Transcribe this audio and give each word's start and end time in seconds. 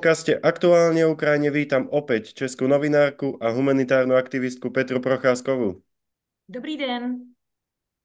podcaste 0.00 0.32
Aktuálne 0.40 1.04
o 1.04 1.12
Ukrajine 1.12 1.52
vítam 1.52 1.84
opäť 1.92 2.32
českú 2.32 2.64
novinárku 2.64 3.36
a 3.36 3.52
humanitárnu 3.52 4.16
aktivistku 4.16 4.72
Petru 4.72 4.96
Procházkovú. 4.96 5.76
Dobrý 6.48 6.80
den. 6.80 7.36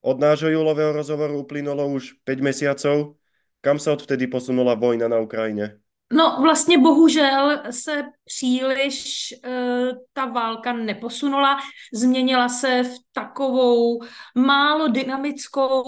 Od 0.04 0.20
nášho 0.20 0.52
júlového 0.52 0.92
rozhovoru 0.92 1.40
uplynulo 1.40 1.88
už 1.96 2.20
5 2.28 2.44
mesiacov. 2.44 3.16
Kam 3.64 3.80
sa 3.80 3.96
odvtedy 3.96 4.28
posunula 4.28 4.76
vojna 4.76 5.08
na 5.08 5.24
Ukrajine? 5.24 5.80
No 6.16 6.38
vlastně 6.42 6.78
bohužel 6.78 7.62
se 7.70 8.04
příliš 8.26 9.34
uh, 9.48 9.98
ta 10.14 10.26
válka 10.26 10.74
neposunula, 10.74 11.58
změnila 11.94 12.50
se 12.50 12.84
v 12.84 12.98
takovou 13.14 14.00
málo 14.36 14.88
dynamickou 14.88 15.84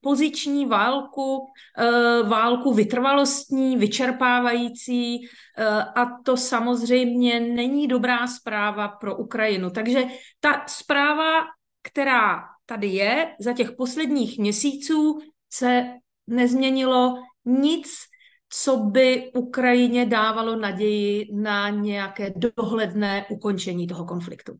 poziční 0.00 0.66
válku, 0.66 1.36
uh, 1.38 2.28
válku 2.28 2.74
vytrvalostní, 2.74 3.76
vyčerpávající 3.76 5.18
uh, 5.18 6.02
a 6.02 6.18
to 6.24 6.36
samozřejmě 6.36 7.40
není 7.40 7.88
dobrá 7.88 8.26
zpráva 8.26 8.88
pro 8.88 9.16
Ukrajinu. 9.16 9.70
Takže 9.70 10.04
ta 10.40 10.64
zpráva, 10.66 11.40
která 11.82 12.40
tady 12.66 12.86
je, 12.86 13.34
za 13.40 13.52
těch 13.52 13.72
posledních 13.72 14.38
měsíců 14.38 15.18
se 15.52 15.86
nezměnilo 16.26 17.14
nic, 17.44 18.11
co 18.52 18.76
by 18.76 19.30
Ukrajině 19.34 20.06
dávalo 20.06 20.56
naději 20.56 21.28
na 21.32 21.68
nějaké 21.68 22.32
dohledné 22.36 23.26
ukončení 23.30 23.86
toho 23.86 24.04
konfliktu. 24.04 24.56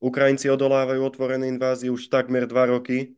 Ukrajinci 0.00 0.50
odolávají 0.50 1.00
otvorené 1.00 1.48
invázi 1.48 1.90
už 1.90 2.06
takmer 2.06 2.46
dva 2.46 2.66
roky. 2.66 3.14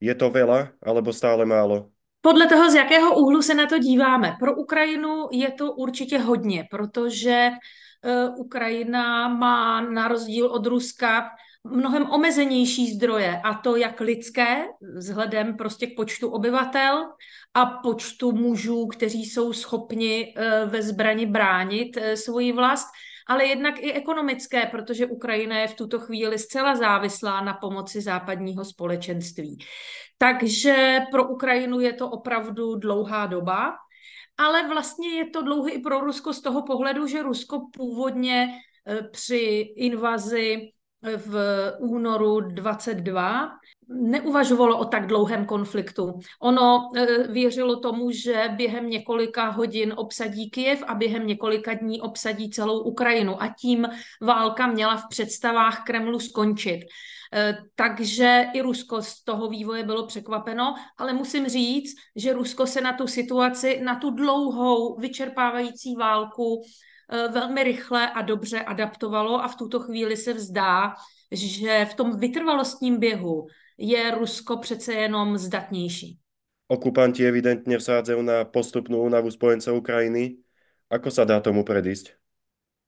Je 0.00 0.14
to 0.14 0.30
veľa, 0.30 0.78
alebo 0.82 1.14
stále 1.14 1.46
málo? 1.46 1.90
Podle 2.20 2.46
toho, 2.46 2.70
z 2.70 2.74
jakého 2.74 3.16
úhlu 3.16 3.42
se 3.42 3.54
na 3.54 3.66
to 3.66 3.78
díváme. 3.78 4.36
Pro 4.38 4.56
Ukrajinu 4.56 5.28
je 5.32 5.50
to 5.50 5.72
určitě 5.72 6.18
hodně, 6.18 6.66
protože 6.70 7.50
uh, 7.50 8.40
Ukrajina 8.40 9.28
má 9.28 9.80
na 9.80 10.08
rozdíl 10.08 10.46
od 10.46 10.66
Ruska 10.66 11.30
mnohem 11.64 12.10
omezenější 12.10 12.94
zdroje, 12.94 13.40
a 13.44 13.54
to 13.54 13.76
jak 13.76 14.00
lidské, 14.00 14.64
vzhledem 14.96 15.56
prostě 15.56 15.86
k 15.86 15.96
počtu 15.96 16.28
obyvatel 16.28 17.04
a 17.54 17.66
počtu 17.66 18.32
mužů, 18.32 18.86
kteří 18.86 19.24
jsou 19.24 19.52
schopni 19.52 20.34
eh, 20.36 20.66
ve 20.66 20.82
zbrani 20.82 21.26
bránit 21.26 21.96
eh, 21.96 22.16
svoji 22.16 22.52
vlast, 22.52 22.86
ale 23.26 23.46
jednak 23.46 23.74
i 23.78 23.92
ekonomické, 23.92 24.66
protože 24.66 25.06
Ukrajina 25.06 25.58
je 25.58 25.68
v 25.68 25.74
tuto 25.74 26.00
chvíli 26.00 26.38
zcela 26.38 26.76
závislá 26.76 27.40
na 27.40 27.54
pomoci 27.54 28.00
západního 28.00 28.64
společenství. 28.64 29.58
Takže 30.18 31.00
pro 31.10 31.28
Ukrajinu 31.28 31.80
je 31.80 31.92
to 31.92 32.10
opravdu 32.10 32.74
dlouhá 32.74 33.26
doba, 33.26 33.72
ale 34.36 34.68
vlastně 34.68 35.08
je 35.08 35.30
to 35.30 35.42
dlouhý 35.42 35.72
i 35.72 35.78
pro 35.78 36.00
Rusko 36.00 36.32
z 36.32 36.40
toho 36.40 36.62
pohledu, 36.62 37.06
že 37.06 37.22
Rusko 37.22 37.60
původně 37.72 38.48
eh, 38.86 39.02
při 39.12 39.72
invazi 39.76 40.73
v 41.16 41.36
únoru 41.78 42.40
22 42.40 43.50
neuvažovalo 43.88 44.78
o 44.78 44.84
tak 44.84 45.06
dlouhém 45.06 45.46
konfliktu. 45.46 46.18
Ono 46.40 46.88
e, 46.96 47.06
věřilo 47.28 47.80
tomu, 47.80 48.10
že 48.10 48.48
během 48.56 48.90
několika 48.90 49.48
hodin 49.48 49.94
obsadí 49.96 50.50
Kyjev 50.50 50.82
a 50.86 50.94
během 50.94 51.26
několika 51.26 51.74
dní 51.74 52.00
obsadí 52.00 52.50
celou 52.50 52.80
Ukrajinu 52.80 53.42
a 53.42 53.48
tím 53.48 53.86
válka 54.20 54.66
měla 54.66 54.96
v 54.96 55.08
představách 55.08 55.84
Kremlu 55.84 56.20
skončit. 56.20 56.80
E, 57.34 57.58
takže 57.74 58.46
i 58.54 58.60
Rusko 58.60 59.02
z 59.02 59.24
toho 59.24 59.48
vývoje 59.48 59.82
bylo 59.82 60.06
překvapeno, 60.06 60.74
ale 60.98 61.12
musím 61.12 61.48
říct, 61.48 61.94
že 62.16 62.32
Rusko 62.32 62.66
se 62.66 62.80
na 62.80 62.92
tu 62.92 63.06
situaci, 63.06 63.80
na 63.84 63.94
tu 63.94 64.10
dlouhou 64.10 64.96
vyčerpávající 64.96 65.96
válku 65.96 66.62
velmi 67.32 67.64
rychle 67.64 68.10
a 68.10 68.22
dobře 68.22 68.60
adaptovalo 68.60 69.44
a 69.44 69.48
v 69.48 69.56
tuto 69.56 69.80
chvíli 69.80 70.16
se 70.16 70.32
vzdá, 70.32 70.94
že 71.32 71.86
v 71.90 71.94
tom 71.94 72.18
vytrvalostním 72.18 72.98
běhu 73.00 73.46
je 73.78 74.10
Rusko 74.10 74.56
přece 74.56 74.92
jenom 74.92 75.38
zdatnější. 75.38 76.18
Okupanti 76.68 77.26
evidentně 77.26 77.76
vsádzajú 77.76 78.22
na 78.22 78.44
postupnou 78.44 79.04
únavu 79.04 79.30
spojencov 79.30 79.84
Ukrajiny. 79.84 80.40
Ako 80.88 81.10
sa 81.12 81.28
dá 81.28 81.40
tomu 81.40 81.60
predísť? 81.60 82.16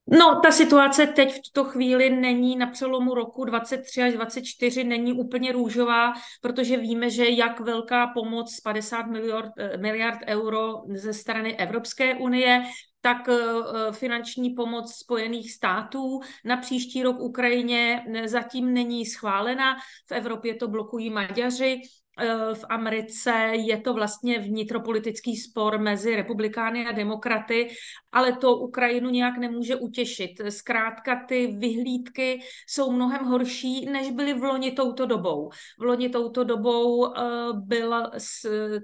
No, 0.06 0.40
ta 0.40 0.50
situace 0.50 1.06
teď 1.06 1.34
v 1.34 1.42
tuto 1.42 1.64
chvíli 1.64 2.10
není 2.10 2.56
na 2.56 2.66
přelomu 2.66 3.14
roku 3.14 3.44
23 3.44 4.02
až 4.02 4.12
24 4.12 4.84
není 4.84 5.12
úplně 5.12 5.52
růžová, 5.52 6.12
protože 6.40 6.76
víme, 6.76 7.10
že 7.10 7.28
jak 7.28 7.60
velká 7.60 8.06
pomoc 8.06 8.60
50 8.60 9.06
miliard, 9.06 9.50
eh, 9.58 9.76
miliard 9.76 10.18
euro 10.26 10.82
ze 10.94 11.12
strany 11.12 11.56
Evropské 11.56 12.14
unie, 12.14 12.62
tak 13.06 13.28
eh, 13.28 13.92
finanční 13.92 14.50
pomoc 14.50 14.94
Spojených 14.94 15.52
států 15.52 16.20
na 16.44 16.56
příští 16.56 17.02
rok 17.02 17.20
Ukrajině 17.20 18.04
zatím 18.24 18.74
není 18.74 19.06
schválena. 19.06 19.76
V 20.06 20.12
Evropě 20.12 20.54
to 20.54 20.68
blokují 20.68 21.10
Maďaři, 21.10 21.82
Eh, 21.82 22.05
v 22.54 22.64
Americe 22.68 23.32
je 23.52 23.80
to 23.80 23.94
vlastně 23.94 24.38
vnitropolitický 24.38 25.36
spor 25.36 25.78
mezi 25.78 26.16
republikány 26.16 26.86
a 26.86 26.92
demokraty, 26.92 27.68
ale 28.12 28.32
to 28.32 28.56
Ukrajinu 28.56 29.10
nějak 29.10 29.38
nemůže 29.38 29.76
utěšit. 29.76 30.30
Zkrátka 30.48 31.24
ty 31.28 31.46
vyhlídky 31.46 32.40
jsou 32.66 32.92
mnohem 32.92 33.24
horší, 33.24 33.86
než 33.86 34.10
byly 34.10 34.34
v 34.34 34.42
loni 34.42 34.70
touto 34.70 35.06
dobou. 35.06 35.50
V 35.78 35.82
loni 35.82 36.08
touto 36.08 36.44
dobou 36.44 37.06
eh, 37.06 37.20
byl 37.52 38.10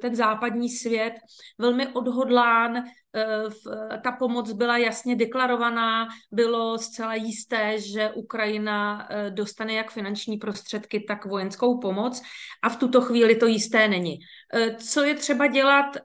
ten 0.00 0.14
západní 0.14 0.68
svět 0.68 1.14
velmi 1.58 1.88
odhodlán 1.88 2.84
Eh, 3.16 3.98
ta 4.04 4.12
pomoc 4.12 4.52
byla 4.52 4.78
jasně 4.78 5.16
deklarovaná, 5.16 6.08
bylo 6.32 6.78
zcela 6.78 7.14
jisté, 7.14 7.80
že 7.80 8.10
Ukrajina 8.10 9.08
eh, 9.10 9.30
dostane 9.30 9.74
jak 9.74 9.90
finanční 9.90 10.36
prostředky, 10.36 11.00
tak 11.08 11.26
vojenskou 11.26 11.78
pomoc 11.78 12.22
a 12.62 12.68
v 12.68 12.76
tuto 12.76 13.00
chvíli 13.00 13.21
to 13.34 13.46
jisté 13.46 13.88
není. 13.88 14.18
Eh, 14.54 14.74
co 14.74 15.04
je 15.04 15.14
třeba 15.14 15.46
dělat, 15.46 15.96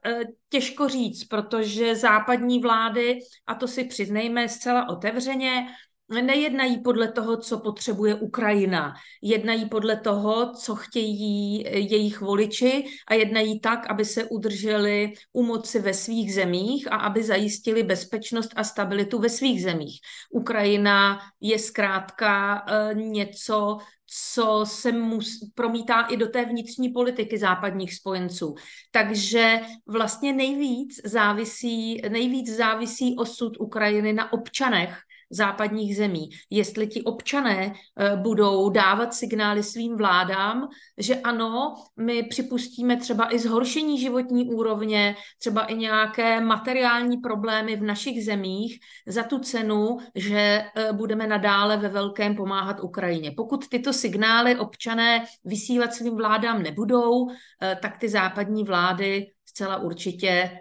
těžko 0.49 0.87
říct, 0.87 1.23
protože 1.23 1.95
západní 1.95 2.59
vlády, 2.59 3.19
a 3.47 3.55
to 3.55 3.67
si 3.67 3.83
přiznejme 3.83 4.49
zcela 4.49 4.89
otevřeně, 4.89 5.67
nejednají 6.09 6.81
podle 6.81 7.11
toho, 7.11 7.37
co 7.37 7.59
potřebuje 7.59 8.15
Ukrajina. 8.15 8.93
Jednají 9.21 9.69
podle 9.69 9.95
toho, 9.95 10.53
co 10.53 10.75
chtějí 10.75 11.63
jejich 11.63 12.21
voliči 12.21 12.85
a 13.07 13.13
jednají 13.13 13.59
tak, 13.59 13.87
aby 13.89 14.05
se 14.05 14.23
udrželi 14.23 15.13
u 15.33 15.43
moci 15.43 15.79
ve 15.79 15.93
svých 15.93 16.33
zemích 16.33 16.91
a 16.91 16.95
aby 16.95 17.23
zajistili 17.23 17.83
bezpečnost 17.83 18.51
a 18.55 18.63
stabilitu 18.63 19.19
ve 19.19 19.29
svých 19.29 19.63
zemích. 19.63 19.99
Ukrajina 20.31 21.19
je 21.41 21.59
zkrátka 21.59 22.65
eh, 22.67 22.93
něco, 22.95 23.77
co 24.07 24.65
se 24.67 24.91
mus, 24.91 25.51
promítá 25.55 26.01
i 26.01 26.17
do 26.17 26.27
té 26.27 26.45
vnitřní 26.45 26.89
politiky 26.89 27.37
západních 27.37 27.93
spojenců. 27.93 28.55
Takže 28.91 29.59
vlastně 29.87 30.33
nejvíc 30.33 31.01
závisí, 31.05 32.01
nejvíc 32.09 32.55
závisí 32.55 33.15
osud 33.17 33.53
Ukrajiny 33.59 34.13
na 34.13 34.33
občanech, 34.33 34.97
západních 35.29 35.97
zemí. 35.97 36.29
Jestli 36.49 36.87
ti 36.87 37.03
občané 37.03 37.73
eh, 37.73 38.15
budou 38.15 38.69
dávat 38.69 39.13
signály 39.13 39.63
svým 39.63 39.97
vládám, 39.97 40.67
že 40.97 41.15
ano, 41.15 41.75
my 41.97 42.23
připustíme 42.23 42.97
třeba 42.97 43.33
i 43.33 43.39
zhoršení 43.39 43.99
životní 43.99 44.49
úrovně, 44.49 45.15
třeba 45.39 45.65
i 45.65 45.75
nějaké 45.75 46.41
materiální 46.41 47.17
problémy 47.17 47.75
v 47.75 47.83
našich 47.83 48.25
zemích 48.25 48.79
za 49.07 49.23
tu 49.23 49.39
cenu, 49.39 49.97
že 50.15 50.65
eh, 50.75 50.93
budeme 50.93 51.27
nadále 51.27 51.77
ve 51.77 51.89
velkém 51.89 52.35
pomáhat 52.35 52.79
Ukrajině. 52.79 53.31
Pokud 53.37 53.67
tyto 53.67 53.93
signály 53.93 54.55
občané 54.55 55.25
vysílat 55.45 55.93
svým 55.93 56.15
vládám 56.15 56.63
nebudou, 56.63 57.29
eh, 57.29 57.77
tak 57.81 57.97
ty 57.97 58.09
západní 58.09 58.63
vlády 58.63 59.27
zcela 59.45 59.77
určitě 59.77 60.51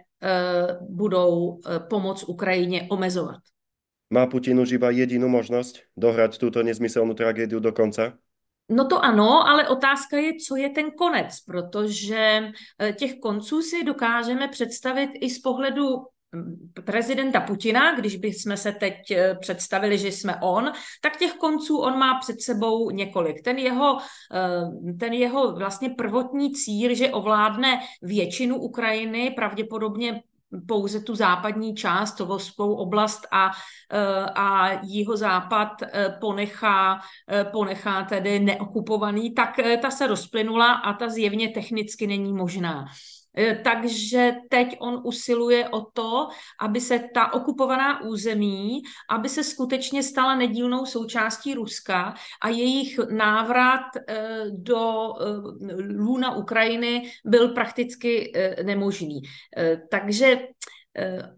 budou 0.80 1.60
pomoc 1.88 2.24
Ukrajině 2.28 2.86
omezovat. 2.90 3.36
Má 4.10 4.26
Putin 4.26 4.60
už 4.62 4.78
iba 4.78 4.94
jedinú 4.94 5.26
možnosť 5.26 5.82
dohrať 5.98 6.38
túto 6.38 6.62
nezmyselnou 6.62 7.18
tragédiu 7.18 7.58
do 7.58 7.74
konca? 7.74 8.14
No 8.68 8.86
to 8.86 8.98
ano, 8.98 9.46
ale 9.46 9.68
otázka 9.68 10.18
je, 10.18 10.32
co 10.42 10.56
je 10.56 10.68
ten 10.70 10.90
konec, 10.90 11.40
protože 11.40 12.50
eh, 12.78 12.92
těch 12.92 13.18
konců 13.18 13.62
si 13.62 13.84
dokážeme 13.84 14.48
představit 14.48 15.10
i 15.20 15.30
z 15.30 15.38
pohledu 15.38 16.06
prezidenta 16.84 17.40
Putina, 17.40 17.94
když 17.94 18.16
bychom 18.16 18.56
se 18.56 18.72
teď 18.72 19.10
eh, 19.10 19.34
představili, 19.40 19.98
že 19.98 20.08
jsme 20.08 20.36
on, 20.42 20.72
tak 21.02 21.16
těch 21.16 21.32
konců 21.32 21.78
on 21.78 21.98
má 21.98 22.18
před 22.20 22.42
sebou 22.42 22.90
několik. 22.90 23.42
Ten 23.42 23.58
jeho, 23.58 23.98
eh, 24.34 24.94
ten 24.98 25.12
jeho 25.12 25.54
vlastně 25.54 25.90
prvotní 25.90 26.52
cíl, 26.52 26.94
že 26.94 27.10
ovládne 27.10 27.80
většinu 28.02 28.56
Ukrajiny, 28.56 29.30
pravděpodobně 29.30 30.22
pouze 30.68 31.00
tu 31.00 31.14
západní 31.14 31.74
část, 31.74 32.14
Tovoskou 32.14 32.74
oblast 32.74 33.26
a, 33.32 33.50
eh, 33.92 34.24
a 34.34 34.80
západ 35.14 35.82
eh, 35.82 36.16
ponechá, 36.20 37.00
eh, 37.30 37.44
ponechá 37.44 38.02
tedy 38.02 38.38
neokupovaný, 38.38 39.34
tak 39.34 39.60
ta 39.82 39.90
se 39.90 40.06
rozplynula 40.06 40.72
a 40.72 40.92
ta 40.92 41.08
zjevně 41.08 41.48
technicky 41.48 42.06
není 42.06 42.32
možná. 42.32 42.86
Eh, 43.38 43.60
takže 43.64 44.36
teď 44.48 44.76
on 44.80 45.00
usiluje 45.04 45.68
o 45.68 45.80
to, 45.80 46.28
aby 46.60 46.80
se 46.80 46.98
ta 47.14 47.32
okupovaná 47.32 48.02
území, 48.02 48.82
aby 49.10 49.28
se 49.28 49.44
skutečně 49.44 50.02
stala 50.02 50.34
nedílnou 50.34 50.86
součástí 50.86 51.54
Ruska 51.54 52.14
a 52.42 52.48
jejich 52.48 52.98
návrat 53.10 53.96
eh, 54.08 54.44
do 54.52 55.12
lůna 55.96 56.36
Ukrajiny 56.36 57.10
byl 57.24 57.48
prakticky 57.48 58.32
nemožný. 58.62 59.22
Takže 59.90 60.38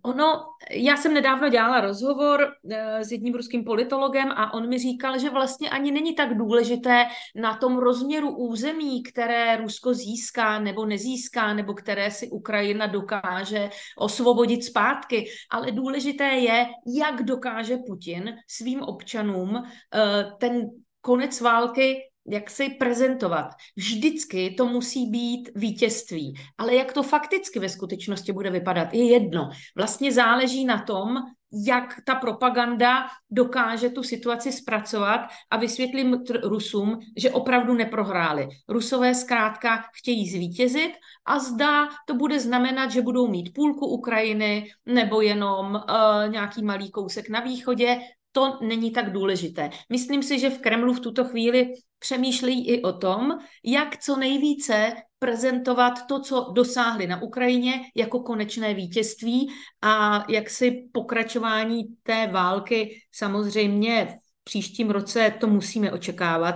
ono, 0.03 0.45
já 0.71 0.97
jsem 0.97 1.15
nedávno 1.15 1.49
dělala 1.49 1.81
rozhovor 1.81 2.53
eh, 2.71 3.05
s 3.05 3.13
jedním 3.13 3.35
ruským 3.35 3.65
politologem 3.65 4.31
a 4.31 4.55
on 4.55 4.69
mi 4.69 4.79
říkal, 4.79 5.19
že 5.19 5.31
vlastně 5.31 5.71
ani 5.71 5.93
není 5.93 6.15
tak 6.15 6.37
důležité 6.37 7.05
na 7.35 7.57
tom 7.57 7.79
rozměru 7.79 8.37
území, 8.37 9.03
které 9.03 9.57
Rusko 9.57 9.95
získá 9.95 10.59
nebo 10.59 10.87
nezíská, 10.87 11.55
nebo 11.55 11.75
které 11.75 12.11
si 12.11 12.31
Ukrajina 12.31 12.87
dokáže 12.87 13.71
osvobodit 13.99 14.65
zpátky, 14.65 15.27
ale 15.51 15.73
důležité 15.73 16.25
je, 16.25 16.67
jak 16.97 17.23
dokáže 17.23 17.77
Putin 17.87 18.37
svým 18.49 18.83
občanům 18.83 19.57
eh, 19.57 20.25
ten 20.41 20.71
konec 21.01 21.41
války 21.41 22.08
jak 22.31 22.51
si 22.51 22.71
prezentovat. 22.71 23.51
Vždycky 23.77 24.51
to 24.51 24.67
musí 24.67 25.07
být 25.07 25.51
vítězství. 25.55 26.35
Ale 26.59 26.75
jak 26.75 26.93
to 26.93 27.03
fakticky 27.03 27.59
ve 27.59 27.69
skutečnosti 27.69 28.33
bude 28.33 28.51
vypadat, 28.51 28.95
je 28.95 29.05
jedno. 29.05 29.51
Vlastně 29.77 30.13
záleží 30.13 30.65
na 30.65 30.83
tom, 30.83 31.17
jak 31.53 31.95
ta 32.05 32.15
propaganda 32.15 33.07
dokáže 33.31 33.91
tu 33.91 34.03
situaci 34.03 34.53
zpracovat 34.53 35.21
a 35.51 35.57
vysvětlit 35.57 36.31
Rusům, 36.45 36.99
že 37.17 37.31
opravdu 37.31 37.75
neprohráli. 37.75 38.49
Rusové 38.69 39.15
zkrátka 39.15 39.85
chtějí 39.95 40.31
zvítězit 40.31 40.93
a 41.27 41.39
zdá 41.39 41.89
to 42.07 42.15
bude 42.15 42.41
znamenat, 42.41 42.91
že 42.91 43.03
budou 43.03 43.29
mít 43.29 43.55
půlku 43.55 43.87
Ukrajiny 43.87 44.71
nebo 44.87 45.21
jenom 45.21 45.75
uh, 45.75 46.33
nějaký 46.33 46.63
malý 46.63 46.91
kousek 46.91 47.29
na 47.29 47.41
východě. 47.41 48.01
To 48.33 48.59
není 48.63 48.91
tak 48.91 49.13
důležité. 49.13 49.71
Myslím 49.93 50.23
si, 50.23 50.39
že 50.39 50.51
v 50.51 50.59
Kremlu 50.59 50.93
v 50.93 51.01
tuto 51.01 51.25
chvíli 51.25 51.73
přemýšlejí 51.99 52.69
i 52.69 52.83
o 52.83 52.93
tom, 52.93 53.39
jak 53.65 53.99
co 53.99 54.17
nejvíce 54.17 54.93
prezentovat 55.19 56.07
to, 56.09 56.21
co 56.21 56.53
dosáhli 56.55 57.07
na 57.07 57.23
Ukrajině 57.23 57.81
jako 57.95 58.21
konečné 58.21 58.75
vítězství 58.75 59.49
a 59.83 60.25
jak 60.29 60.51
si 60.51 60.89
pokračování 60.93 61.85
té 62.03 62.27
války 62.27 63.01
samozřejmě 63.13 64.19
v 64.41 64.45
příštím 64.45 64.91
roce 64.91 65.35
to 65.41 65.47
musíme 65.47 65.93
očekávat, 65.93 66.55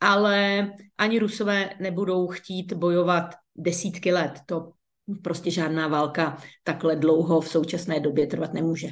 ale 0.00 0.70
ani 0.98 1.18
Rusové 1.18 1.70
nebudou 1.80 2.28
chtít 2.28 2.72
bojovat 2.72 3.34
desítky 3.56 4.12
let. 4.12 4.40
To 4.46 4.72
prostě 5.22 5.50
žádná 5.50 5.88
válka 5.88 6.38
takhle 6.62 6.96
dlouho 6.96 7.40
v 7.40 7.48
současné 7.48 8.00
době 8.00 8.26
trvat 8.26 8.54
nemůže. 8.54 8.88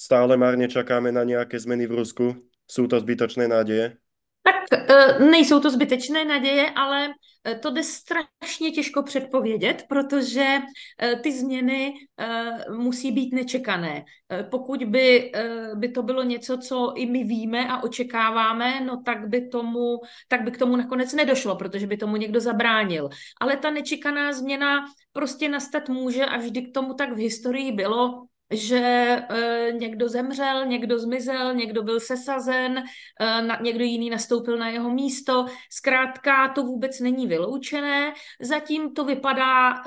Stále 0.00 0.36
marně 0.36 0.68
čekáme 0.68 1.12
na 1.12 1.24
nějaké 1.24 1.60
změny 1.60 1.86
v 1.86 1.90
Rusku? 1.90 2.36
Jsou 2.70 2.86
to 2.86 3.00
zbytočné 3.00 3.48
nádeje? 3.48 3.96
Tak 4.42 4.90
e, 4.90 5.18
nejsou 5.24 5.60
to 5.60 5.70
zbytečné 5.70 6.24
naděje, 6.24 6.70
ale 6.70 7.08
e, 7.48 7.54
to 7.54 7.70
jde 7.70 7.82
strašně 7.82 8.70
těžko 8.70 9.02
předpovědět, 9.02 9.84
protože 9.88 10.58
e, 11.02 11.16
ty 11.16 11.32
změny 11.32 11.94
musí 12.70 13.12
být 13.12 13.34
nečekané. 13.34 14.04
Pokud 14.50 14.84
by, 14.84 15.32
by 15.74 15.88
to 15.88 16.02
bylo 16.02 16.22
něco, 16.22 16.58
co 16.58 16.92
i 16.96 17.06
my 17.06 17.24
víme 17.24 17.68
a 17.68 17.82
očekáváme, 17.82 18.80
no 18.80 19.02
tak 19.02 19.28
by, 19.28 19.48
tomu, 19.48 20.00
tak 20.28 20.42
by 20.42 20.50
k 20.50 20.58
tomu 20.58 20.76
nakonec 20.76 21.12
nedošlo, 21.14 21.56
protože 21.56 21.86
by 21.86 21.96
tomu 21.96 22.16
někdo 22.16 22.40
zabránil. 22.40 23.08
Ale 23.40 23.56
ta 23.56 23.70
nečekaná 23.70 24.32
změna 24.32 24.84
prostě 25.12 25.48
nastat 25.48 25.88
může 25.88 26.24
a 26.24 26.36
vždy 26.36 26.62
k 26.62 26.74
tomu 26.74 26.94
tak 26.94 27.12
v 27.12 27.18
historii 27.18 27.72
bylo 27.72 28.27
že 28.50 28.76
e, 28.78 29.72
někdo 29.72 30.08
zemřel, 30.08 30.66
někdo 30.66 30.98
zmizel, 30.98 31.54
někdo 31.54 31.82
byl 31.82 32.00
sesazen, 32.00 32.78
e, 32.78 33.42
na, 33.42 33.58
někdo 33.62 33.84
jiný 33.84 34.10
nastoupil 34.10 34.58
na 34.58 34.68
jeho 34.68 34.90
místo. 34.90 35.46
Zkrátka 35.70 36.48
to 36.48 36.62
vůbec 36.62 37.00
není 37.00 37.26
vyloučené. 37.26 38.12
Zatím 38.40 38.94
to 38.94 39.04
vypadá 39.04 39.72
e, 39.72 39.78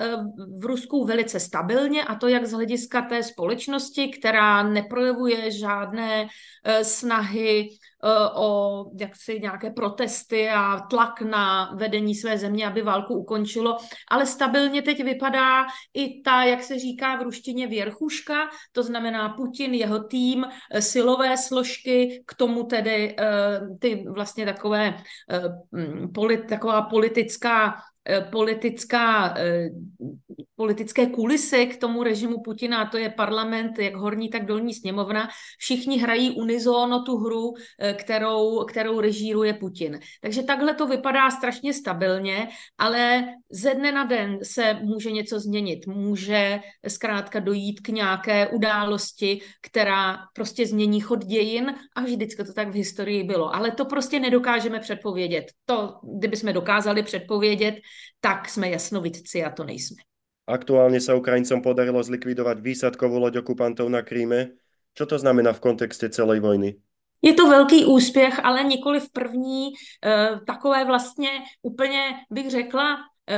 v 0.60 0.66
Rusku 0.66 1.06
velice 1.06 1.40
stabilně 1.40 2.04
a 2.04 2.16
to 2.16 2.28
jak 2.28 2.46
z 2.46 2.52
hlediska 2.52 3.02
té 3.02 3.24
společnosti, 3.24 4.10
která 4.20 4.64
neprojevuje 4.64 5.52
žádné 5.52 6.28
e, 6.64 6.84
snahy 6.84 7.70
o 8.36 8.86
jaksi 9.00 9.40
nějaké 9.40 9.70
protesty 9.70 10.50
a 10.50 10.80
tlak 10.90 11.22
na 11.22 11.74
vedení 11.76 12.16
své 12.16 12.38
země, 12.38 12.68
aby 12.68 12.82
válku 12.82 13.14
ukončilo, 13.14 13.78
ale 14.12 14.26
stabilně 14.26 14.82
teď 14.82 15.04
vypadá 15.04 15.66
i 15.94 16.22
ta, 16.22 16.44
jak 16.44 16.64
se 16.64 16.80
říká 16.80 17.16
v 17.16 17.22
ruštině, 17.22 17.68
věrchuška, 17.68 18.50
to 18.72 18.84
znamená 18.84 19.30
Putin, 19.30 19.74
jeho 19.74 20.04
tým, 20.04 20.46
eh, 20.72 20.82
silové 20.82 21.38
složky, 21.38 22.24
k 22.26 22.34
tomu 22.34 22.64
tedy 22.64 23.16
eh, 23.20 23.60
ty 23.80 24.06
vlastně 24.10 24.46
takové 24.46 24.98
eh, 25.32 26.38
taková 26.50 26.82
politická 26.82 27.76
Eh, 28.06 28.22
politická, 28.32 29.34
eh, 29.38 29.70
politické 30.62 31.10
kulisy 31.10 31.66
k 31.66 31.78
tomu 31.78 32.04
režimu 32.04 32.42
Putina, 32.42 32.86
to 32.86 32.98
je 32.98 33.10
parlament, 33.10 33.80
jak 33.80 33.96
horní, 33.96 34.30
tak 34.30 34.46
dolní 34.46 34.74
sněmovna, 34.74 35.30
všichni 35.58 35.98
hrají 35.98 36.32
unizóno 36.32 37.02
tu 37.02 37.18
hru, 37.18 37.54
eh, 37.80 37.94
kterou, 37.94 38.66
kterou 38.66 39.00
režíruje 39.00 39.54
Putin. 39.54 40.00
Takže 40.22 40.44
takhle 40.44 40.74
to 40.74 40.88
vypadá 40.88 41.32
strašně 41.32 41.74
stabilně, 41.74 42.48
ale 42.78 43.34
ze 43.50 43.74
dne 43.74 43.92
na 43.92 44.06
den 44.06 44.38
se 44.44 44.74
může 44.74 45.12
něco 45.12 45.40
změnit. 45.40 45.88
Může 45.88 46.60
zkrátka 46.88 47.40
dojít 47.40 47.80
k 47.80 47.90
nějaké 47.90 48.48
události, 48.48 49.42
která 49.62 50.18
prostě 50.34 50.68
změní 50.68 51.02
chod 51.02 51.26
dějin 51.26 51.74
a 51.96 52.02
vždycky 52.02 52.44
to 52.44 52.54
tak 52.54 52.70
v 52.70 52.86
historii 52.86 53.24
bylo. 53.24 53.56
Ale 53.56 53.72
to 53.72 53.86
prostě 53.86 54.20
nedokážeme 54.20 54.80
předpovědět. 54.80 55.46
To, 55.66 56.00
kdybychom 56.18 56.54
dokázali 56.54 57.04
předpovědět, 57.04 57.76
tak 58.22 58.50
jsme 58.50 58.70
jasnovidci 58.70 59.44
a 59.44 59.50
to 59.50 59.64
nejsme. 59.64 60.11
Aktuálně 60.48 61.02
se 61.02 61.14
Ukrajincom 61.14 61.62
podarilo 61.62 62.04
zlikvidovat 62.04 62.60
výsadkovou 62.60 63.20
loď 63.20 63.38
okupantů 63.38 63.90
na 63.90 64.02
Kríme. 64.02 64.48
Co 64.94 65.06
to 65.06 65.20
znamená 65.20 65.54
v 65.54 65.60
kontextu 65.60 66.10
celé 66.10 66.40
vojny? 66.40 66.76
Je 67.22 67.34
to 67.34 67.50
velký 67.50 67.86
úspěch, 67.86 68.46
ale 68.46 68.64
nikoli 68.64 69.00
v 69.00 69.12
první, 69.12 69.70
eh, 70.06 70.30
takové 70.48 70.86
vlastně 70.86 71.30
úplně 71.62 72.02
bych 72.30 72.52
řekla 72.52 72.98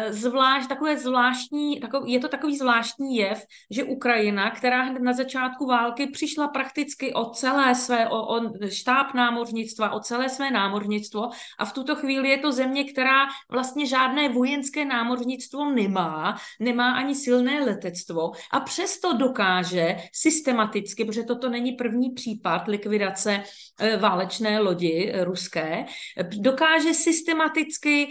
zvlášť, 0.09 0.69
takové 0.69 0.97
zvláštní, 0.97 1.79
takový, 1.79 2.11
je 2.11 2.19
to 2.19 2.27
takový 2.27 2.57
zvláštní 2.57 3.15
jev, 3.15 3.45
že 3.71 3.83
Ukrajina, 3.83 4.51
která 4.51 4.81
hned 4.83 5.01
na 5.01 5.13
začátku 5.13 5.65
války 5.65 6.07
přišla 6.07 6.47
prakticky 6.47 7.13
o 7.13 7.25
celé 7.25 7.75
své, 7.75 8.07
o, 8.09 8.35
o 8.35 8.41
štáb 8.69 9.13
námořnictva, 9.13 9.91
o 9.91 9.99
celé 9.99 10.29
své 10.29 10.51
námořnictvo 10.51 11.29
a 11.59 11.65
v 11.65 11.73
tuto 11.73 11.95
chvíli 11.95 12.29
je 12.29 12.37
to 12.37 12.51
země, 12.51 12.83
která 12.83 13.25
vlastně 13.51 13.85
žádné 13.85 14.29
vojenské 14.29 14.85
námořnictvo 14.85 15.71
nemá, 15.71 16.37
nemá 16.59 16.91
ani 16.91 17.15
silné 17.15 17.63
letectvo 17.65 18.31
a 18.51 18.59
přesto 18.59 19.13
dokáže 19.13 19.97
systematicky, 20.13 21.05
protože 21.05 21.23
toto 21.23 21.49
není 21.49 21.71
první 21.71 22.09
případ 22.09 22.67
likvidace 22.67 23.43
eh, 23.79 23.97
válečné 23.97 24.59
lodi 24.59 25.11
eh, 25.13 25.23
ruské, 25.23 25.85
dokáže 26.23 26.93
systematicky 26.93 28.07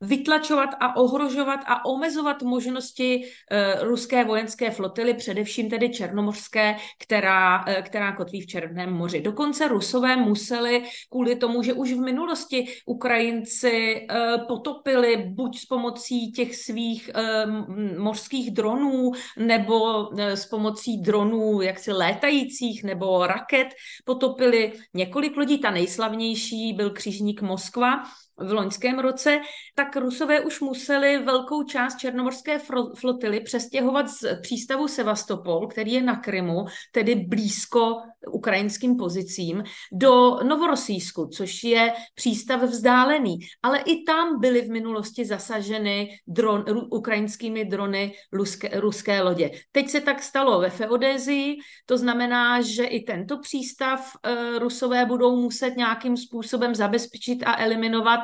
vytlačovat 0.00 0.70
a 0.80 0.89
ohrožovat 0.96 1.60
a 1.66 1.84
omezovat 1.84 2.42
možnosti 2.42 3.20
uh, 3.20 3.88
ruské 3.88 4.24
vojenské 4.24 4.70
flotily, 4.70 5.14
především 5.14 5.70
tedy 5.70 5.90
černomořské, 5.90 6.76
která, 6.98 7.64
uh, 7.66 7.74
která 7.82 8.16
kotví 8.16 8.40
v 8.40 8.46
Černém 8.46 8.92
moři. 8.92 9.20
Dokonce 9.20 9.68
Rusové 9.68 10.16
museli 10.16 10.82
kvůli 11.10 11.36
tomu, 11.36 11.62
že 11.62 11.72
už 11.72 11.92
v 11.92 12.00
minulosti 12.00 12.66
Ukrajinci 12.86 14.06
uh, 14.10 14.46
potopili 14.46 15.16
buď 15.16 15.58
s 15.58 15.64
pomocí 15.64 16.32
těch 16.32 16.56
svých 16.56 17.10
mořských 17.98 18.50
dronů, 18.50 19.10
nebo 19.38 20.08
s 20.16 20.46
pomocí 20.46 21.02
dronů 21.02 21.60
jaksi 21.60 21.92
létajících, 21.92 22.84
nebo 22.84 23.26
raket, 23.26 23.68
potopili 24.04 24.72
několik 24.94 25.36
lodí. 25.36 25.58
Ta 25.58 25.70
nejslavnější 25.70 26.72
byl 26.72 26.90
křižník 26.90 27.42
Moskva, 27.42 28.02
v 28.40 28.52
loňském 28.52 28.98
roce, 28.98 29.40
tak 29.74 29.96
Rusové 29.96 30.40
už 30.40 30.60
museli 30.60 31.18
velkou 31.18 31.62
část 31.62 31.96
černomorské 31.96 32.60
flotily 32.94 33.40
přestěhovat 33.40 34.10
z 34.10 34.40
přístavu 34.42 34.88
Sevastopol, 34.88 35.66
který 35.66 35.92
je 35.92 36.02
na 36.02 36.16
Krymu, 36.16 36.64
tedy 36.92 37.14
blízko 37.14 37.96
ukrajinským 38.30 38.96
pozicím, 38.96 39.64
do 39.92 40.38
Novorosísku, 40.42 41.26
což 41.26 41.64
je 41.64 41.92
přístav 42.14 42.62
vzdálený. 42.62 43.38
Ale 43.62 43.78
i 43.78 44.02
tam 44.02 44.40
byly 44.40 44.62
v 44.62 44.70
minulosti 44.70 45.24
zasaženy 45.24 46.08
dron, 46.26 46.64
ukrajinskými 46.90 47.64
drony 47.64 48.12
ruské, 48.32 48.80
ruské 48.80 49.22
lodě. 49.22 49.50
Teď 49.72 49.88
se 49.88 50.00
tak 50.00 50.22
stalo 50.22 50.60
ve 50.60 50.70
Feodézii, 50.70 51.56
to 51.86 51.98
znamená, 51.98 52.60
že 52.60 52.84
i 52.84 53.02
tento 53.02 53.38
přístav 53.38 54.12
e, 54.22 54.58
Rusové 54.58 55.06
budou 55.06 55.36
muset 55.36 55.76
nějakým 55.76 56.16
způsobem 56.16 56.74
zabezpečit 56.74 57.42
a 57.46 57.58
eliminovat 57.58 58.20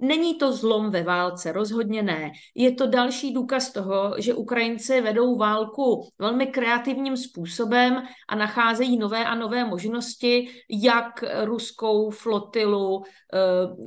Není 0.00 0.34
to 0.34 0.52
zlom 0.52 0.90
ve 0.90 1.02
válce, 1.02 1.52
rozhodně 1.52 2.02
ne. 2.02 2.32
Je 2.54 2.72
to 2.72 2.86
další 2.86 3.34
důkaz 3.34 3.72
toho, 3.72 4.14
že 4.18 4.34
Ukrajinci 4.34 5.00
vedou 5.00 5.36
válku 5.36 6.08
velmi 6.18 6.46
kreativním 6.46 7.16
způsobem 7.16 8.02
a 8.28 8.34
nacházejí 8.34 8.98
nové 8.98 9.24
a 9.24 9.34
nové 9.34 9.64
možnosti, 9.64 10.48
jak 10.70 11.24
ruskou 11.44 12.10
flotilu 12.10 12.96
uh, 12.96 13.04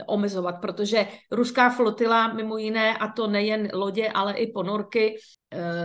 omezovat, 0.08 0.56
protože 0.62 1.08
ruská 1.32 1.70
flotila 1.70 2.34
mimo 2.34 2.58
jiné, 2.58 2.98
a 2.98 3.08
to 3.08 3.28
nejen 3.28 3.70
lodě, 3.74 4.10
ale 4.10 4.34
i 4.34 4.52
ponorky, 4.52 5.18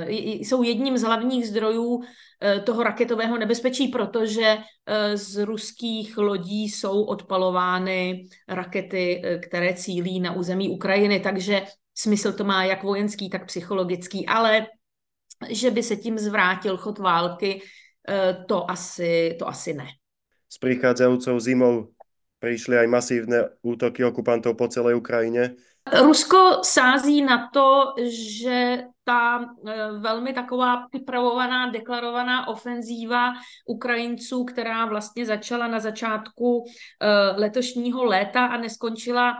jsou 0.09 0.63
jedním 0.63 0.99
z 0.99 1.03
hlavních 1.03 1.49
zdrojů 1.49 2.03
Eh, 2.43 2.61
toho 2.61 2.83
raketového 2.83 3.39
nebezpečí, 3.39 3.89
protože 3.89 4.59
eh, 4.87 5.17
z 5.17 5.45
ruských 5.45 6.19
lodí 6.19 6.69
jsou 6.69 7.03
odpalovány 7.03 8.27
rakety, 8.49 9.23
eh, 9.25 9.39
které 9.39 9.75
cílí 9.75 10.21
na 10.21 10.33
území 10.33 10.69
Ukrajiny, 10.71 11.21
takže 11.21 11.63
smysl 11.95 12.33
to 12.33 12.45
má 12.45 12.65
jak 12.65 12.83
vojenský, 12.83 13.31
tak 13.31 13.47
psychologický, 13.47 14.27
ale 14.27 14.67
že 15.51 15.71
by 15.71 15.83
se 15.83 15.97
tím 15.97 16.19
zvrátil 16.19 16.77
chod 16.77 16.99
války, 16.99 17.63
to 18.49 18.71
asi, 18.71 19.37
to 19.39 19.49
asi 19.49 19.75
ne. 19.75 19.87
S 20.49 20.59
prichádzajúcou 20.59 21.41
zimou 21.41 21.93
prišli 22.41 22.81
aj 22.81 22.89
masívne 22.89 23.39
útoky 23.63 24.01
okupantov 24.01 24.57
po 24.57 24.67
celej 24.67 24.97
Ukrajine. 24.97 25.55
Rusko 25.93 26.61
sází 26.63 27.23
na 27.23 27.49
to, 27.53 27.95
že 28.11 28.85
ta 29.05 29.41
eh, 29.67 29.75
velmi 29.99 30.33
taková 30.33 30.87
připravovaná, 30.87 31.71
deklarovaná 31.71 32.49
ofenzíva 32.49 33.33
Ukrajinců, 33.67 34.45
která 34.45 34.87
vlastně 34.87 35.27
začala 35.27 35.67
na 35.67 35.81
začátku 35.81 36.65
eh, 36.65 37.41
letošního 37.41 38.05
léta 38.05 38.47
a 38.47 38.57
neskončila 38.57 39.35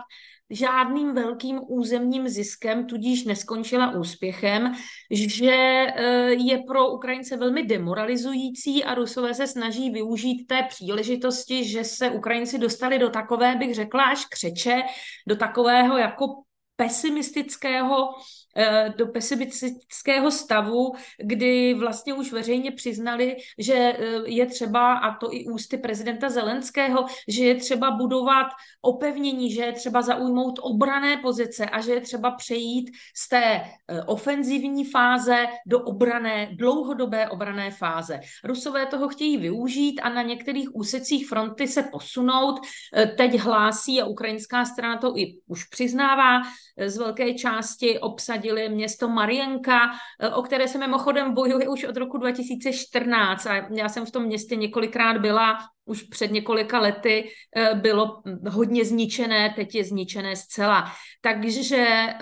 žádným 0.49 1.13
velkým 1.13 1.59
územním 1.67 2.29
ziskem, 2.29 2.85
tudíž 2.85 3.23
neskončila 3.23 3.91
úspěchem, 3.91 4.73
že 5.11 5.51
eh, 5.51 6.31
je 6.33 6.57
pro 6.67 6.89
Ukrajince 6.89 7.37
velmi 7.37 7.65
demoralizující 7.65 8.83
a 8.83 8.95
Rusové 8.95 9.33
se 9.33 9.47
snaží 9.47 9.89
využít 9.89 10.45
té 10.47 10.63
příležitosti, 10.69 11.65
že 11.65 11.83
se 11.83 12.09
Ukrajinci 12.09 12.57
dostali 12.57 12.99
do 12.99 13.09
takové, 13.09 13.55
bych 13.55 13.75
řekla, 13.75 14.03
až 14.03 14.25
křeče, 14.25 14.81
do 15.27 15.35
takového 15.35 15.97
jako 15.97 16.25
pesimistického 16.75 18.09
do 18.97 19.07
pesimistického 19.07 20.31
stavu, 20.31 20.91
kdy 21.23 21.73
vlastně 21.73 22.13
už 22.13 22.31
veřejně 22.31 22.71
přiznali, 22.71 23.35
že 23.57 23.73
eh, 23.73 23.95
je 24.25 24.45
třeba, 24.45 24.93
a 24.93 25.17
to 25.17 25.33
i 25.33 25.45
ústy 25.45 25.77
prezidenta 25.77 26.29
Zelenského, 26.29 27.05
že 27.27 27.45
je 27.45 27.55
třeba 27.55 27.91
budovat 27.91 28.47
opevnění, 28.81 29.51
že 29.51 29.61
je 29.61 29.71
třeba 29.71 30.01
zaujmout 30.01 30.59
obrané 30.61 31.17
pozice 31.17 31.65
a 31.65 31.81
že 31.81 31.93
je 31.93 32.01
třeba 32.01 32.31
přejít 32.31 32.91
z 33.15 33.29
té 33.29 33.43
eh, 33.43 34.03
ofenzivní 34.03 34.85
fáze 34.85 35.45
do 35.65 35.79
obrané, 35.79 36.49
dlouhodobé 36.51 37.29
obrané 37.29 37.71
fáze. 37.71 38.19
Rusové 38.43 38.85
toho 38.85 39.07
chtějí 39.07 39.37
využít 39.37 40.01
a 40.01 40.09
na 40.09 40.21
některých 40.21 40.75
úsecích 40.75 41.27
fronty 41.27 41.67
se 41.67 41.83
posunout. 41.83 42.59
Teď 43.17 43.39
hlásí 43.39 44.01
a 44.01 44.05
ukrajinská 44.05 44.65
strana 44.65 44.97
to 44.97 45.17
i 45.17 45.37
už 45.47 45.63
přiznává, 45.63 46.41
z 46.87 46.97
velké 46.97 47.33
části 47.33 47.99
obsadit 47.99 48.48
obsadili 48.49 48.69
město 48.69 49.07
Marienka, 49.07 49.79
eh, 50.19 50.29
o 50.29 50.41
které 50.41 50.67
se 50.67 50.77
mimochodem 50.77 51.33
bojuje 51.33 51.67
už 51.67 51.83
od 51.83 51.97
roku 51.97 52.17
2014 52.17 53.47
a 53.47 53.67
já 53.71 53.89
jsem 53.89 54.05
v 54.05 54.11
tom 54.11 54.23
městě 54.23 54.55
několikrát 54.55 55.17
byla, 55.17 55.57
už 55.85 56.03
před 56.03 56.31
několika 56.31 56.79
lety 56.79 57.29
eh, 57.55 57.75
bylo 57.75 58.21
hodně 58.49 58.85
zničené, 58.85 59.53
teď 59.55 59.75
je 59.75 59.83
zničené 59.83 60.35
zcela. 60.35 60.91
Takže 61.21 61.77
eh, 61.77 62.15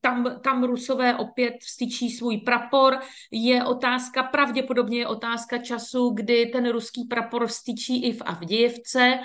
tam, 0.00 0.40
tam 0.44 0.64
Rusové 0.64 1.16
opět 1.16 1.54
vstyčí 1.60 2.10
svůj 2.10 2.36
prapor. 2.36 2.98
Je 3.32 3.64
otázka, 3.64 4.22
pravděpodobně 4.22 4.98
je 4.98 5.06
otázka 5.06 5.58
času, 5.58 6.10
kdy 6.10 6.46
ten 6.46 6.70
ruský 6.70 7.04
prapor 7.04 7.46
vstyčí 7.46 8.04
i 8.04 8.12
v 8.12 8.22
Avdějevce, 8.24 9.18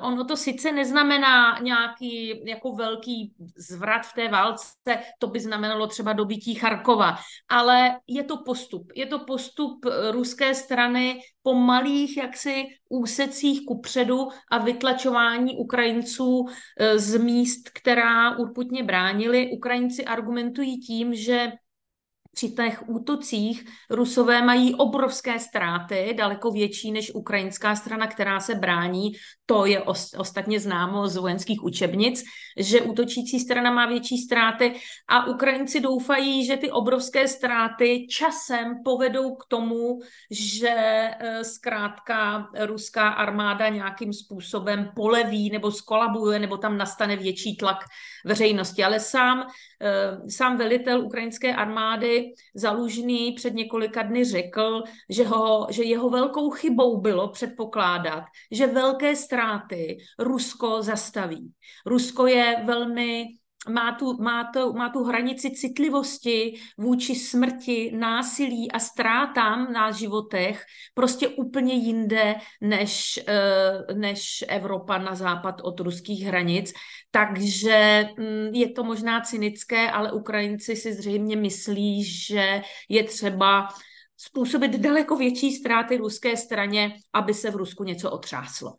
ono 0.00 0.24
to 0.24 0.36
sice 0.36 0.72
neznamená 0.72 1.58
nějaký 1.58 2.42
jako 2.50 2.72
velký 2.72 3.34
zvrat 3.56 4.06
v 4.06 4.12
té 4.12 4.28
válce, 4.28 4.72
to 5.18 5.26
by 5.26 5.40
znamenalo 5.40 5.86
třeba 5.86 6.12
dobytí 6.12 6.54
Charkova, 6.54 7.16
ale 7.48 8.00
je 8.06 8.24
to 8.24 8.36
postup. 8.36 8.92
Je 8.94 9.06
to 9.06 9.18
postup 9.18 9.84
eh, 9.84 10.12
ruské 10.12 10.54
strany 10.54 11.20
po 11.42 11.54
malých 11.54 12.16
jaksi 12.16 12.66
úsecích 12.88 13.66
kupředu 13.66 14.28
a 14.50 14.58
vytlačování 14.58 15.56
Ukrajinců 15.56 16.46
eh, 16.78 16.98
z 16.98 17.18
míst, 17.18 17.68
která 17.70 18.38
urputně 18.38 18.82
bránili. 18.82 19.50
Ukrajinci 19.52 20.04
argumentují 20.04 20.80
tím, 20.80 21.14
že 21.14 21.52
při 22.38 22.50
těch 22.50 22.88
útocích 22.88 23.64
Rusové 23.90 24.42
mají 24.42 24.74
obrovské 24.74 25.38
ztráty, 25.38 26.14
daleko 26.18 26.50
větší 26.50 26.92
než 26.92 27.14
ukrajinská 27.14 27.74
strana, 27.76 28.06
která 28.06 28.40
se 28.40 28.54
brání. 28.54 29.12
To 29.46 29.66
je 29.66 29.82
ostatně 30.18 30.60
známo 30.60 31.08
z 31.08 31.16
vojenských 31.16 31.64
učebnic, 31.64 32.24
že 32.56 32.82
útočící 32.82 33.40
strana 33.40 33.70
má 33.70 33.86
větší 33.86 34.18
ztráty 34.18 34.74
a 35.08 35.26
Ukrajinci 35.26 35.80
doufají, 35.80 36.46
že 36.46 36.56
ty 36.56 36.70
obrovské 36.70 37.28
ztráty 37.28 38.06
časem 38.10 38.74
povedou 38.84 39.34
k 39.34 39.44
tomu, 39.48 39.98
že 40.30 40.70
e, 40.70 41.44
zkrátka 41.44 42.48
ruská 42.66 43.08
armáda 43.08 43.68
nějakým 43.68 44.12
způsobem 44.12 44.90
poleví 44.96 45.50
nebo 45.50 45.72
skolabuje, 45.72 46.38
nebo 46.38 46.56
tam 46.56 46.78
nastane 46.78 47.16
větší 47.16 47.56
tlak 47.56 47.78
veřejnosti. 48.24 48.84
Ale 48.84 49.00
sám, 49.00 49.46
e, 49.82 50.30
sám 50.30 50.56
velitel 50.56 51.00
ukrajinské 51.04 51.54
armády 51.54 52.24
Zalužný 52.54 53.32
před 53.32 53.54
několika 53.54 54.02
dny 54.02 54.24
řekl, 54.24 54.82
že, 55.10 55.24
ho, 55.24 55.66
že 55.70 55.82
jeho 55.82 56.10
velkou 56.10 56.50
chybou 56.50 57.00
bylo 57.00 57.28
předpokládat, 57.28 58.24
že 58.50 58.66
velké 58.66 59.16
ztráty 59.16 59.98
Rusko 60.18 60.82
zastaví. 60.82 61.52
Rusko 61.86 62.26
je 62.26 62.56
velmi 62.64 63.26
má 63.70 63.92
tu, 63.92 64.22
má, 64.22 64.50
to, 64.52 64.72
má 64.72 64.88
tu 64.88 65.04
hranici 65.04 65.50
citlivosti 65.50 66.54
vůči 66.78 67.14
smrti, 67.14 67.92
násilí 67.96 68.72
a 68.72 68.78
ztrátám 68.78 69.72
na 69.72 69.90
životech 69.90 70.64
prostě 70.94 71.28
úplně 71.28 71.74
jinde 71.74 72.34
než, 72.60 73.20
eh, 73.28 73.94
než 73.94 74.44
Evropa 74.48 74.98
na 74.98 75.14
západ 75.14 75.60
od 75.62 75.80
ruských 75.80 76.24
hranic. 76.24 76.72
Takže 77.10 78.08
mm, 78.18 78.54
je 78.54 78.68
to 78.72 78.84
možná 78.84 79.20
cynické, 79.20 79.90
ale 79.90 80.12
Ukrajinci 80.12 80.76
si 80.76 80.92
zřejmě 80.92 81.36
myslí, 81.36 82.04
že 82.04 82.62
je 82.88 83.02
třeba 83.04 83.68
způsobit 84.16 84.76
daleko 84.76 85.16
větší 85.16 85.52
ztráty 85.52 85.96
ruské 85.96 86.36
straně, 86.36 86.94
aby 87.12 87.34
se 87.34 87.50
v 87.50 87.56
Rusku 87.56 87.84
něco 87.84 88.10
otřáslo. 88.10 88.74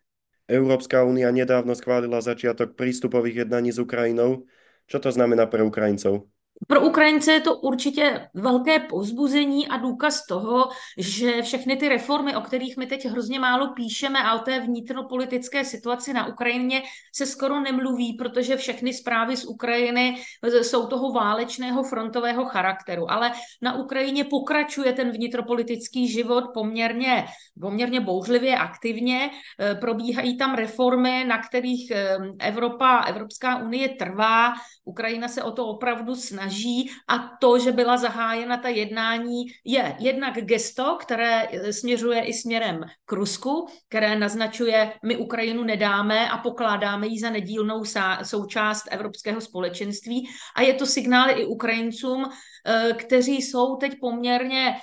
Európska 0.49 1.05
únia 1.05 1.29
nedávno 1.29 1.77
schválila 1.77 2.21
začiatok 2.25 2.73
prístupových 2.73 3.45
jednání 3.45 3.71
s 3.71 3.79
Ukrajinou. 3.79 4.49
Čo 4.89 4.97
to 4.97 5.13
znamená 5.13 5.45
pre 5.45 5.61
Ukrajincov? 5.61 6.25
Pro 6.67 6.81
Ukrajince 6.81 7.33
je 7.33 7.41
to 7.41 7.55
určitě 7.55 8.29
velké 8.33 8.79
povzbuzení 8.79 9.67
a 9.67 9.77
důkaz 9.77 10.25
toho, 10.25 10.69
že 10.97 11.41
všechny 11.41 11.75
ty 11.75 11.89
reformy, 11.89 12.35
o 12.35 12.41
kterých 12.41 12.77
my 12.77 12.85
teď 12.85 13.05
hrozně 13.05 13.39
málo 13.39 13.73
píšeme 13.73 14.23
a 14.23 14.35
o 14.35 14.39
té 14.39 14.59
vnitropolitické 14.59 15.65
situaci 15.65 16.13
na 16.13 16.27
Ukrajině 16.27 16.83
se 17.15 17.25
skoro 17.25 17.59
nemluví, 17.59 18.13
protože 18.13 18.57
všechny 18.57 18.93
zprávy 18.93 19.37
z 19.37 19.45
Ukrajiny 19.45 20.15
jsou 20.61 20.87
toho 20.87 21.11
válečného 21.11 21.83
frontového 21.83 22.45
charakteru. 22.45 23.11
Ale 23.11 23.31
na 23.61 23.75
Ukrajině 23.75 24.23
pokračuje 24.23 24.93
ten 24.93 25.11
vnitropolitický 25.11 26.07
život 26.07 26.43
poměrně, 26.53 27.25
poměrně 27.61 27.99
bouřlivě, 27.99 28.57
aktivně. 28.57 29.29
E, 29.59 29.75
probíhají 29.75 30.37
tam 30.37 30.55
reformy, 30.55 31.25
na 31.27 31.37
kterých 31.37 31.91
e, 31.91 32.17
Evropa, 32.39 32.97
Evropská 32.97 33.57
unie 33.57 33.89
trvá. 33.89 34.53
Ukrajina 34.85 35.27
se 35.27 35.43
o 35.43 35.51
to 35.51 35.67
opravdu 35.67 36.15
snaží 36.15 36.48
snaží 36.49 36.89
a 37.07 37.17
to, 37.41 37.59
že 37.59 37.71
byla 37.71 37.97
zahájena 37.97 38.57
ta 38.57 38.69
jednání, 38.69 39.45
je 39.65 39.95
jednak 39.99 40.33
gesto, 40.33 40.97
které 41.01 41.47
eh, 41.47 41.73
směřuje 41.73 42.21
i 42.21 42.33
směrem 42.33 42.81
k 43.05 43.11
Rusku, 43.11 43.67
které 43.89 44.19
naznačuje, 44.19 44.93
my 45.05 45.17
Ukrajinu 45.17 45.63
nedáme 45.63 46.29
a 46.29 46.37
pokládáme 46.37 47.07
ji 47.07 47.19
za 47.19 47.29
nedílnou 47.29 47.83
součást 48.23 48.83
evropského 48.91 49.41
společenství. 49.41 50.27
A 50.55 50.61
je 50.61 50.73
to 50.73 50.85
signál 50.85 51.29
i 51.29 51.45
Ukrajincům, 51.45 52.25
eh, 52.25 52.93
kteří 52.97 53.41
jsou 53.41 53.75
teď 53.75 53.93
poměrně 54.01 54.75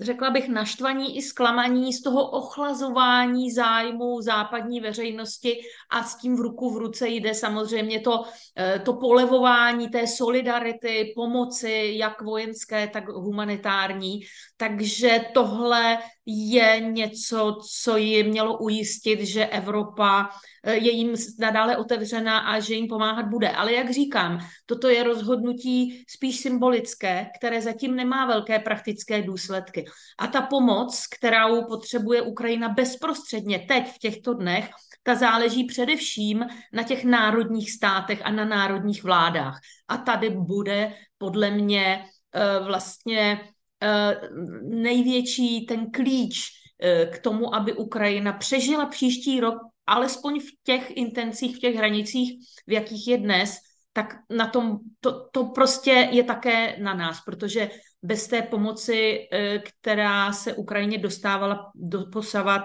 řekla 0.00 0.30
bych, 0.30 0.48
naštvaní 0.48 1.16
i 1.16 1.22
zklamaní 1.22 1.92
z 1.92 2.02
toho 2.02 2.30
ochlazování 2.30 3.50
zájmu 3.50 4.20
západní 4.22 4.80
veřejnosti 4.80 5.60
a 5.90 6.04
s 6.04 6.16
tím 6.16 6.36
v 6.36 6.40
ruku 6.40 6.70
v 6.70 6.76
ruce 6.76 7.08
jde 7.08 7.34
samozřejmě 7.34 8.00
to, 8.00 8.24
eh, 8.56 8.78
to 8.78 8.92
polevování 8.92 9.88
té 9.88 10.06
solidarity, 10.06 11.12
pomoci, 11.16 11.92
jak 11.96 12.22
vojenské, 12.22 12.88
tak 12.88 13.08
humanitární. 13.08 14.20
Takže 14.56 15.24
tohle 15.34 15.98
je 16.26 16.80
něco, 16.80 17.58
co 17.82 17.96
ji 17.96 18.22
mělo 18.24 18.58
ujistit, 18.58 19.20
že 19.20 19.46
Evropa 19.46 20.28
je 20.66 20.90
jim 20.92 21.14
nadále 21.38 21.76
otevřená 21.76 22.38
a 22.38 22.60
že 22.60 22.74
jim 22.74 22.88
pomáhat 22.88 23.26
bude. 23.28 23.48
Ale 23.48 23.72
jak 23.72 23.90
říkám, 23.90 24.38
toto 24.66 24.88
je 24.88 25.02
rozhodnutí 25.02 26.04
spíš 26.08 26.40
symbolické, 26.40 27.26
které 27.38 27.62
zatím 27.62 27.96
nemá 27.96 28.26
velké 28.26 28.58
praktické 28.58 29.22
důsledky. 29.22 29.84
A 30.18 30.26
ta 30.26 30.42
pomoc, 30.42 31.06
kterou 31.06 31.64
potřebuje 31.64 32.22
Ukrajina 32.22 32.68
bezprostředně 32.68 33.58
teď 33.68 33.94
v 33.94 33.98
těchto 33.98 34.34
dnech, 34.34 34.70
ta 35.02 35.14
záleží 35.14 35.64
především 35.64 36.46
na 36.72 36.82
těch 36.82 37.04
národních 37.04 37.72
státech 37.72 38.20
a 38.24 38.30
na 38.30 38.44
národních 38.44 39.04
vládách. 39.04 39.60
A 39.88 39.96
tady 39.96 40.30
bude 40.30 40.94
podle 41.18 41.50
mě 41.50 42.04
eh, 42.32 42.64
vlastně 42.64 43.40
eh, 43.82 44.20
největší 44.62 45.66
ten 45.66 45.90
klíč 45.90 46.38
eh, 46.82 47.06
k 47.06 47.18
tomu, 47.18 47.54
aby 47.54 47.72
Ukrajina 47.72 48.32
přežila 48.32 48.86
příští 48.86 49.40
rok, 49.40 49.54
alespoň 49.86 50.40
v 50.40 50.50
těch 50.62 50.96
intencích, 50.96 51.56
v 51.56 51.58
těch 51.58 51.76
hranicích, 51.76 52.46
v 52.66 52.72
jakých 52.72 53.08
je 53.08 53.18
dnes, 53.18 53.56
tak 53.92 54.14
na 54.30 54.46
tom, 54.46 54.78
to, 55.00 55.28
to 55.32 55.44
prostě 55.44 56.08
je 56.10 56.24
také 56.24 56.76
na 56.78 56.94
nás, 56.94 57.20
protože 57.20 57.70
bez 58.02 58.26
té 58.26 58.42
pomoci, 58.42 59.28
eh, 59.32 59.58
která 59.58 60.32
se 60.32 60.54
Ukrajině 60.54 60.98
dostávala 60.98 61.72
do 61.74 62.06
posavat, 62.12 62.62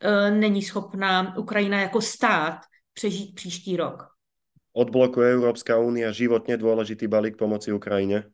eh, 0.00 0.30
není 0.30 0.62
schopná 0.62 1.36
Ukrajina 1.36 1.80
jako 1.80 2.00
stát 2.00 2.58
přežít 2.94 3.34
příští 3.34 3.76
rok. 3.76 4.06
Odblokuje 4.72 5.32
Európska 5.32 5.78
únia 5.78 6.12
životně 6.12 6.56
důležitý 6.56 7.06
balík 7.06 7.36
pomoci 7.36 7.72
Ukrajině? 7.72 8.24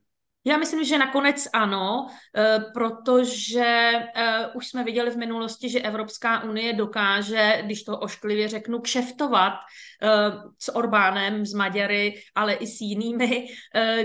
Já 0.47 0.57
myslím, 0.57 0.85
že 0.85 0.99
nakonec 0.99 1.49
ano, 1.53 2.07
eh, 2.37 2.59
protože 2.75 3.93
eh, 4.15 4.47
už 4.55 4.69
jsme 4.69 4.85
viděli 4.85 5.11
v 5.11 5.17
minulosti, 5.17 5.69
že 5.69 5.81
Evropská 5.81 6.43
unie 6.43 6.73
dokáže, 6.73 7.63
když 7.65 7.83
to 7.83 7.99
ošklivě 7.99 8.49
řeknu, 8.49 8.81
kšeftovat 8.81 9.53
eh, 10.03 10.09
s 10.59 10.75
Orbánem, 10.75 11.47
s 11.47 11.55
Maďary, 11.55 12.15
ale 12.35 12.55
i 12.55 12.67
s 12.67 12.81
jinými, 12.81 13.47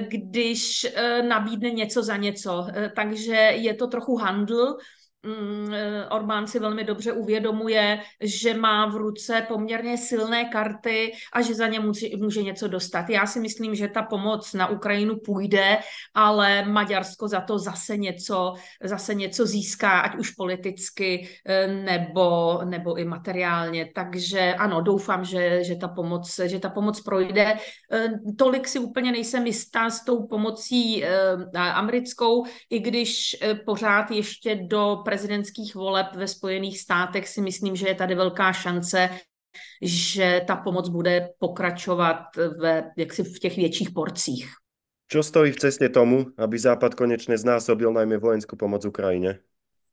když 0.08 0.88
nabídne 1.28 1.70
něco 1.70 2.04
za 2.04 2.18
něco. 2.18 2.68
Takže 2.96 3.36
je 3.36 3.74
to 3.74 3.88
trochu 3.88 4.16
handl, 4.16 4.78
Orbán 6.10 6.48
si 6.48 6.60
velmi 6.60 6.84
dobře 6.84 7.12
uvědomuje, 7.12 8.00
že 8.22 8.54
má 8.54 8.86
v 8.86 8.96
ruce 8.96 9.46
poměrně 9.48 9.98
silné 9.98 10.46
karty 10.46 11.12
a 11.34 11.42
že 11.42 11.56
za 11.56 11.68
ně 11.68 11.80
může, 11.80 12.08
může 12.18 12.44
něco 12.44 12.68
dostat. 12.68 13.10
Já 13.10 13.26
si 13.26 13.40
myslím, 13.40 13.76
že 13.76 13.88
ta 13.88 14.02
pomoc 14.02 14.54
na 14.54 14.68
Ukrajinu 14.68 15.16
půjde, 15.26 15.78
ale 16.14 16.66
Maďarsko 16.66 17.28
za 17.28 17.42
to 17.42 17.60
zase 17.60 17.98
něco, 17.98 18.54
zase 18.84 19.14
něco 19.14 19.46
získá, 19.46 20.00
ať 20.00 20.16
už 20.16 20.32
politicky 20.32 21.30
eh, 21.46 21.68
nebo, 21.68 22.60
nebo 22.66 22.96
i 22.96 23.06
materiálně. 23.06 23.92
Takže 23.96 24.54
ano, 24.54 24.82
doufám, 24.82 25.26
že, 25.26 25.64
že, 25.64 25.76
ta 25.76 25.88
pomoc, 25.88 26.40
že 26.46 26.60
ta 26.60 26.70
pomoc 26.70 27.02
projde. 27.02 27.58
Eh, 27.92 28.10
tolik 28.38 28.68
si 28.68 28.80
úplně 28.80 29.12
nejsem 29.12 29.48
jistá 29.48 29.90
s 29.90 30.06
tou 30.06 30.28
pomocí 30.28 31.04
americkou, 31.54 32.46
i 32.70 32.80
když 32.80 33.36
pořád 33.66 34.12
ještě 34.12 34.56
do 34.56 35.02
prezidentských 35.10 35.76
voleb 35.76 36.14
ve 36.14 36.28
Spojených 36.28 36.80
státech 36.80 37.28
si 37.28 37.42
myslím, 37.42 37.76
že 37.76 37.88
je 37.88 37.96
tady 37.96 38.16
velká 38.16 38.54
šance, 38.54 39.10
že 39.82 40.42
ta 40.48 40.56
pomoc 40.56 40.90
bude 40.90 41.34
pokračovat 41.40 42.38
ve, 42.62 42.94
jaksi 42.98 43.24
v 43.24 43.40
těch 43.40 43.56
větších 43.58 43.90
porcích. 43.90 44.54
Čo 45.10 45.24
stojí 45.24 45.52
v 45.52 45.56
cestě 45.56 45.90
tomu, 45.90 46.26
aby 46.38 46.60
Západ 46.60 46.94
konečně 46.94 47.38
znásobil 47.38 47.90
najmä 47.94 48.22
vojenskou 48.22 48.54
pomoc 48.54 48.86
Ukrajině? 48.86 49.40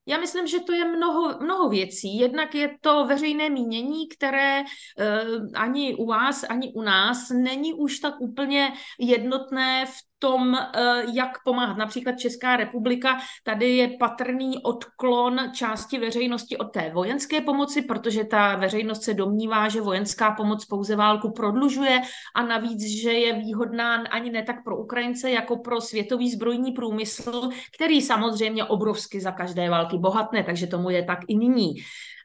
Já 0.08 0.20
myslím, 0.20 0.46
že 0.46 0.61
to 0.61 0.73
je 0.73 0.85
mnoho, 0.85 1.40
mnoho 1.40 1.69
věcí. 1.69 2.19
Jednak 2.19 2.54
je 2.54 2.76
to 2.80 3.06
veřejné 3.06 3.50
mínění, 3.50 4.08
které 4.08 4.60
uh, 4.60 5.49
ani 5.54 5.95
u 5.95 6.06
vás, 6.06 6.45
ani 6.45 6.73
u 6.73 6.82
nás 6.82 7.30
není 7.30 7.75
už 7.75 7.99
tak 7.99 8.21
úplně 8.21 8.73
jednotné 9.00 9.86
v 9.86 9.97
tom, 10.26 10.54
eh, 10.54 11.02
jak 11.15 11.43
pomáhat. 11.45 11.76
Například 11.76 12.19
Česká 12.19 12.56
republika, 12.56 13.19
tady 13.45 13.76
je 13.76 13.89
patrný 13.89 14.58
odklon 14.62 15.39
části 15.54 15.99
veřejnosti 15.99 16.56
od 16.56 16.65
té 16.65 16.91
vojenské 16.91 17.41
pomoci, 17.41 17.82
protože 17.82 18.25
ta 18.25 18.56
veřejnost 18.56 19.02
se 19.02 19.15
domnívá, 19.15 19.69
že 19.69 19.80
vojenská 19.80 20.30
pomoc 20.30 20.65
pouze 20.65 20.97
válku 20.97 21.30
prodlužuje 21.30 22.02
a 22.34 22.43
navíc, 22.43 22.82
že 23.02 23.12
je 23.12 23.32
výhodná 23.32 23.95
ani 23.95 24.30
ne 24.30 24.43
tak 24.43 24.65
pro 24.65 24.76
Ukrajince, 24.76 25.30
jako 25.30 25.56
pro 25.56 25.80
světový 25.80 26.30
zbrojní 26.30 26.73
průmysl, 26.73 27.50
který 27.75 28.02
samozřejmě 28.02 28.65
obrovsky 28.65 29.21
za 29.21 29.32
každé 29.32 29.71
války 29.71 29.99
bohatne, 29.99 30.43
takže 30.43 30.67
tomu 30.67 30.91
je 30.91 31.04
tak 31.04 31.19
i 31.28 31.36
nyní. 31.36 31.75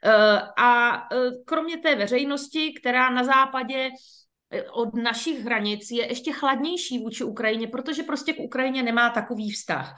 Eh, 0.04 0.38
a 0.58 0.96
eh, 0.96 1.30
kromě 1.46 1.78
té 1.78 1.94
veřejnosti, 1.94 2.74
která 2.80 3.10
na 3.10 3.24
západě 3.24 3.90
od 4.72 4.94
našich 4.94 5.44
hranic 5.44 5.90
je 5.90 6.08
ještě 6.08 6.32
chladnější 6.32 6.98
vůči 6.98 7.24
Ukrajině, 7.24 7.66
protože 7.66 8.02
prostě 8.02 8.32
k 8.32 8.40
Ukrajině 8.40 8.82
nemá 8.82 9.10
takový 9.10 9.50
vztah. 9.50 9.94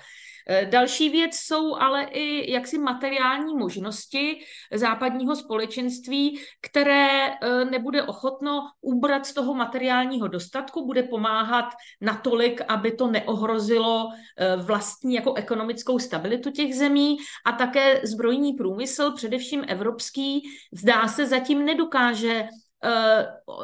Eh, 0.48 0.66
další 0.66 1.08
věc 1.08 1.36
jsou 1.36 1.76
ale 1.76 2.04
i 2.04 2.52
jaksi 2.52 2.78
materiální 2.78 3.56
možnosti 3.56 4.38
západního 4.72 5.36
společenství, 5.36 6.40
které 6.60 7.28
eh, 7.28 7.64
nebude 7.64 8.02
ochotno 8.02 8.62
ubrat 8.80 9.26
z 9.26 9.34
toho 9.34 9.54
materiálního 9.54 10.28
dostatku, 10.28 10.86
bude 10.86 11.02
pomáhat 11.02 11.64
natolik, 12.00 12.60
aby 12.68 12.92
to 12.92 13.06
neohrozilo 13.06 14.08
eh, 14.36 14.56
vlastní 14.56 15.14
jako 15.14 15.34
ekonomickou 15.34 15.98
stabilitu 15.98 16.50
těch 16.50 16.74
zemí 16.74 17.16
a 17.46 17.52
také 17.52 18.00
zbrojní 18.04 18.52
průmysl, 18.52 19.12
především 19.12 19.64
evropský, 19.68 20.42
zdá 20.72 21.08
se 21.08 21.26
zatím 21.26 21.64
nedokáže 21.64 22.44
Eh, 22.44 22.63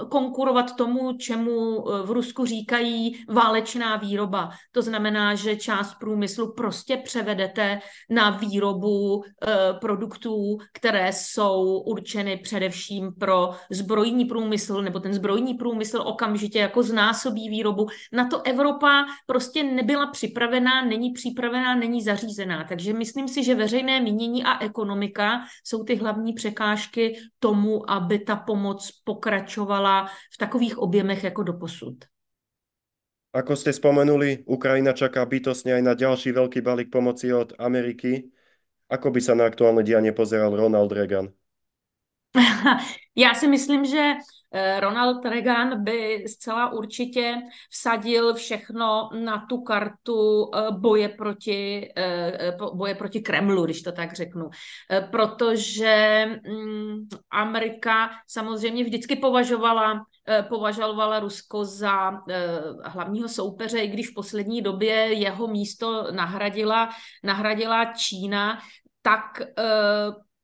konkurovat 0.08 0.76
tomu, 0.76 1.12
čemu 1.12 1.84
eh, 1.88 2.02
v 2.02 2.10
Rusku 2.10 2.46
říkají 2.46 3.24
válečná 3.28 3.96
výroba. 3.96 4.50
To 4.72 4.82
znamená, 4.82 5.34
že 5.34 5.56
část 5.56 5.94
průmyslu 5.94 6.54
prostě 6.54 6.96
převedete 6.96 7.80
na 8.10 8.30
výrobu 8.30 9.22
eh, 9.24 9.56
produktů, 9.80 10.58
které 10.72 11.12
jsou 11.12 11.80
určeny 11.80 12.36
především 12.36 13.12
pro 13.12 13.50
zbrojní 13.70 14.24
průmysl, 14.24 14.82
nebo 14.82 15.00
ten 15.00 15.14
zbrojní 15.14 15.54
průmysl 15.54 16.02
okamžitě 16.06 16.58
jako 16.58 16.82
znásobí 16.82 17.48
výrobu. 17.48 17.86
Na 18.12 18.28
to 18.28 18.42
Evropa 18.46 19.04
prostě 19.26 19.62
nebyla 19.62 20.06
připravená, 20.06 20.84
není 20.84 21.10
připravená, 21.10 21.74
není 21.74 22.02
zařízená. 22.02 22.64
Takže 22.68 22.92
myslím 22.92 23.28
si, 23.28 23.44
že 23.44 23.54
veřejné 23.54 24.00
mínění 24.00 24.44
a 24.44 24.64
ekonomika 24.64 25.40
jsou 25.64 25.84
ty 25.84 25.96
hlavní 25.96 26.32
překážky 26.32 27.18
tomu, 27.38 27.90
aby 27.90 28.18
ta 28.18 28.36
pomoc 28.36 28.90
pokračovala 29.10 30.06
v 30.06 30.36
takových 30.38 30.78
objemech 30.78 31.24
jako 31.24 31.42
do 31.42 31.52
posud. 31.58 32.06
Ako 33.34 33.54
ste 33.54 33.70
spomenuli, 33.70 34.42
Ukrajina 34.46 34.90
čaká 34.90 35.22
bytostne 35.22 35.78
aj 35.78 35.82
na 35.82 35.94
ďalší 35.94 36.34
veľký 36.34 36.62
balík 36.62 36.90
pomoci 36.90 37.30
od 37.30 37.54
Ameriky. 37.58 38.26
Ako 38.90 39.14
by 39.14 39.20
sa 39.22 39.38
na 39.38 39.46
aktuálne 39.46 39.86
dianie 39.86 40.10
pozeral 40.10 40.50
Ronald 40.50 40.90
Reagan? 40.90 41.30
Já 43.14 43.34
si 43.34 43.46
myslím, 43.48 43.84
že 43.84 44.14
Ronald 44.80 45.24
Reagan 45.24 45.84
by 45.84 46.24
zcela 46.26 46.72
určitě 46.72 47.34
vsadil 47.70 48.34
všechno 48.34 49.10
na 49.24 49.46
tu 49.48 49.62
kartu 49.62 50.50
eh, 50.54 50.70
boje 50.70 51.08
proti, 51.08 51.92
eh, 51.96 52.56
boje 52.74 52.94
proti 52.94 53.20
Kremlu, 53.20 53.64
když 53.64 53.82
to 53.82 53.92
tak 53.92 54.12
řeknu. 54.12 54.50
Protože 55.10 56.26
mm, 56.46 57.08
Amerika 57.30 58.10
samozřejmě 58.26 58.84
vždycky 58.84 59.16
považovala 59.16 60.04
považovala 60.48 61.20
Rusko 61.20 61.64
za 61.64 62.10
hlavního 62.84 63.28
soupeře, 63.28 63.78
i 63.78 63.88
když 63.88 64.10
v 64.10 64.14
poslední 64.14 64.62
době 64.62 64.94
jeho 64.94 65.46
místo 65.46 66.12
nahradila, 66.12 66.90
nahradila 67.24 67.84
Čína, 67.84 68.58
tak 69.02 69.42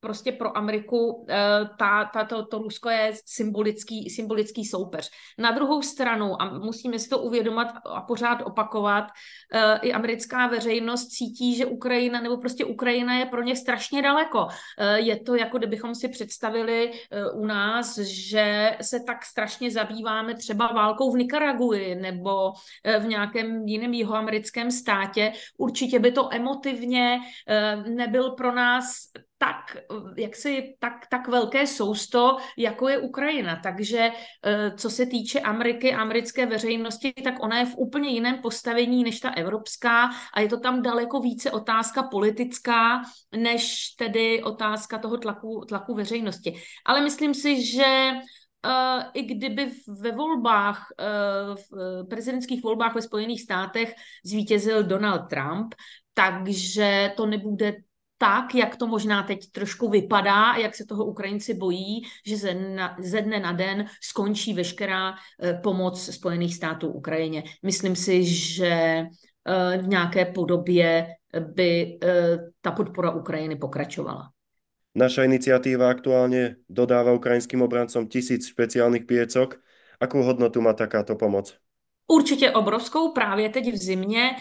prostě 0.07 0.33
pro 0.33 0.57
Ameriku 0.57 1.27
eh, 1.29 1.37
ta, 1.79 2.05
ta, 2.15 2.25
to, 2.25 2.47
to 2.47 2.59
Rusko 2.59 2.91
je 2.91 3.13
symbolický, 3.25 4.11
symbolický 4.11 4.65
soupeř. 4.65 5.11
Na 5.39 5.51
druhou 5.51 5.83
stranu, 5.83 6.43
a 6.43 6.59
musíme 6.59 6.99
si 6.99 7.09
to 7.09 7.19
uvědomat 7.19 7.69
a 7.85 8.01
pořád 8.01 8.43
opakovat, 8.43 9.05
eh, 9.53 9.79
i 9.83 9.93
americká 9.93 10.47
veřejnost 10.47 11.07
cítí, 11.07 11.57
že 11.57 11.67
Ukrajina, 11.67 12.21
nebo 12.21 12.37
prostě 12.37 12.65
Ukrajina 12.65 13.19
je 13.19 13.27
pro 13.27 13.43
ně 13.43 13.57
strašně 13.57 14.03
daleko. 14.03 14.47
Eh, 14.79 14.99
je 15.01 15.21
to 15.21 15.35
jako 15.35 15.59
kdybychom 15.59 15.95
si 15.95 16.09
představili 16.09 16.93
u 17.35 17.47
nás, 17.47 17.99
že 17.99 18.77
se 18.81 19.01
tak 19.07 19.25
strašně 19.25 19.71
zabýváme 19.71 20.35
třeba 20.35 20.67
válkou 20.67 21.13
v 21.13 21.17
Nikaragui 21.17 21.95
nebo 21.95 22.53
v 23.01 23.07
nějakém 23.07 23.67
jiném 23.67 23.95
jihoamerickém 23.95 24.71
státě. 24.71 25.33
Určitě 25.59 25.99
by 25.99 26.13
to 26.13 26.29
emotivně 26.33 27.21
nebyl 27.89 28.31
pro 28.31 28.53
nás 28.53 28.87
tak, 29.39 29.77
jaksi, 30.17 30.77
tak, 30.79 30.93
tak 31.11 31.29
velké 31.29 31.67
sousto, 31.67 32.37
jako 32.59 32.89
je 32.89 32.99
Ukrajina. 32.99 33.61
Takže 33.63 34.11
eh, 34.45 34.71
co 34.77 34.91
se 34.91 35.07
týče 35.07 35.41
Ameriky, 35.41 35.95
americké 35.95 36.47
veřejnosti, 36.47 37.13
tak 37.25 37.35
ona 37.43 37.59
je 37.59 37.67
v 37.67 37.77
úplně 37.77 38.09
jiném 38.09 38.39
postavení 38.39 39.05
než 39.05 39.21
ta 39.21 39.31
evropská 39.31 40.11
a 40.35 40.41
je 40.41 40.49
to 40.49 40.61
tam 40.61 40.83
daleko 40.83 41.21
více 41.21 41.51
otázka 41.51 42.03
politická, 42.03 43.03
než 43.37 43.91
tedy 43.99 44.43
otázka 44.43 44.99
toho 44.99 45.17
tlaku, 45.17 45.65
tlaku 45.69 45.95
veřejnosti. 45.95 46.55
Ale 46.87 47.01
myslím 47.01 47.35
si, 47.35 47.67
že 47.67 48.13
Uh, 48.67 49.03
i 49.15 49.23
kdyby 49.23 49.71
ve 49.89 50.13
volbách, 50.13 50.87
uh, 51.01 51.55
v 51.55 52.07
prezidentských 52.09 52.63
volbách 52.63 52.95
ve 52.95 53.03
Spojených 53.03 53.43
státech 53.43 53.95
zvítězil 54.25 54.83
Donald 54.83 55.29
Trump, 55.29 55.75
takže 56.15 57.13
to 57.17 57.27
nebude 57.27 57.75
tak, 58.19 58.55
jak 58.55 58.77
to 58.77 58.87
možná 58.87 59.23
teď 59.23 59.53
trošku 59.53 59.89
vypadá, 59.89 60.57
jak 60.57 60.75
se 60.75 60.85
toho 60.85 61.05
Ukrajinci 61.05 61.55
bojí, 61.55 62.03
že 62.27 62.37
ze, 62.37 62.55
na, 62.55 62.97
ze 63.01 63.21
dne 63.21 63.41
na 63.41 63.53
den 63.53 63.85
skončí 64.01 64.55
veškerá 64.55 65.13
uh, 65.13 65.17
pomoc 65.63 66.01
Spojených 66.01 66.55
států 66.55 66.89
Ukrajině. 66.89 67.45
Myslím 67.63 67.97
si, 67.97 68.25
že 68.25 69.05
uh, 69.05 69.83
v 69.83 69.89
nějaké 69.89 70.25
podobě 70.25 71.07
by 71.55 71.99
uh, 72.03 72.09
ta 72.61 72.71
podpora 72.73 73.11
Ukrajiny 73.11 73.57
pokračovala. 73.57 74.33
Naša 74.97 75.29
iniciatíva 75.29 75.93
aktuálne 75.93 76.65
dodáva 76.73 77.13
ukrajinským 77.13 77.61
obrancom 77.61 78.09
tisíc 78.09 78.49
špeciálnych 78.49 79.05
piecok. 79.05 79.61
Akú 80.01 80.25
hodnotu 80.25 80.65
má 80.65 80.73
takáto 80.73 81.21
pomoc? 81.21 81.53
Určitě 82.09 82.51
obrovskou 82.51 83.13
právě 83.13 83.49
teď 83.49 83.73
v 83.73 83.77
zimě. 83.77 84.37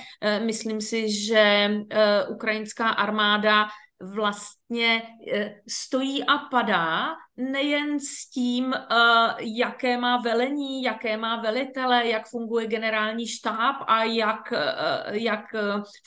Myslím 0.45 0.81
si, 0.81 1.11
že 1.11 1.71
ukrajinská 2.29 2.89
armáda 2.89 3.67
vlastně 4.13 5.01
stojí 5.67 6.23
a 6.23 6.37
padá 6.37 7.07
nejen 7.37 7.99
s 7.99 8.29
tím, 8.29 8.65
uh, 8.65 8.73
jaké 9.39 9.97
má 9.97 10.17
velení, 10.17 10.83
jaké 10.83 11.17
má 11.17 11.41
velitele, 11.41 12.07
jak 12.07 12.29
funguje 12.29 12.67
generální 12.67 13.27
štáb 13.27 13.75
a 13.87 14.03
jak, 14.03 14.51
uh, 14.51 15.15
jak 15.15 15.45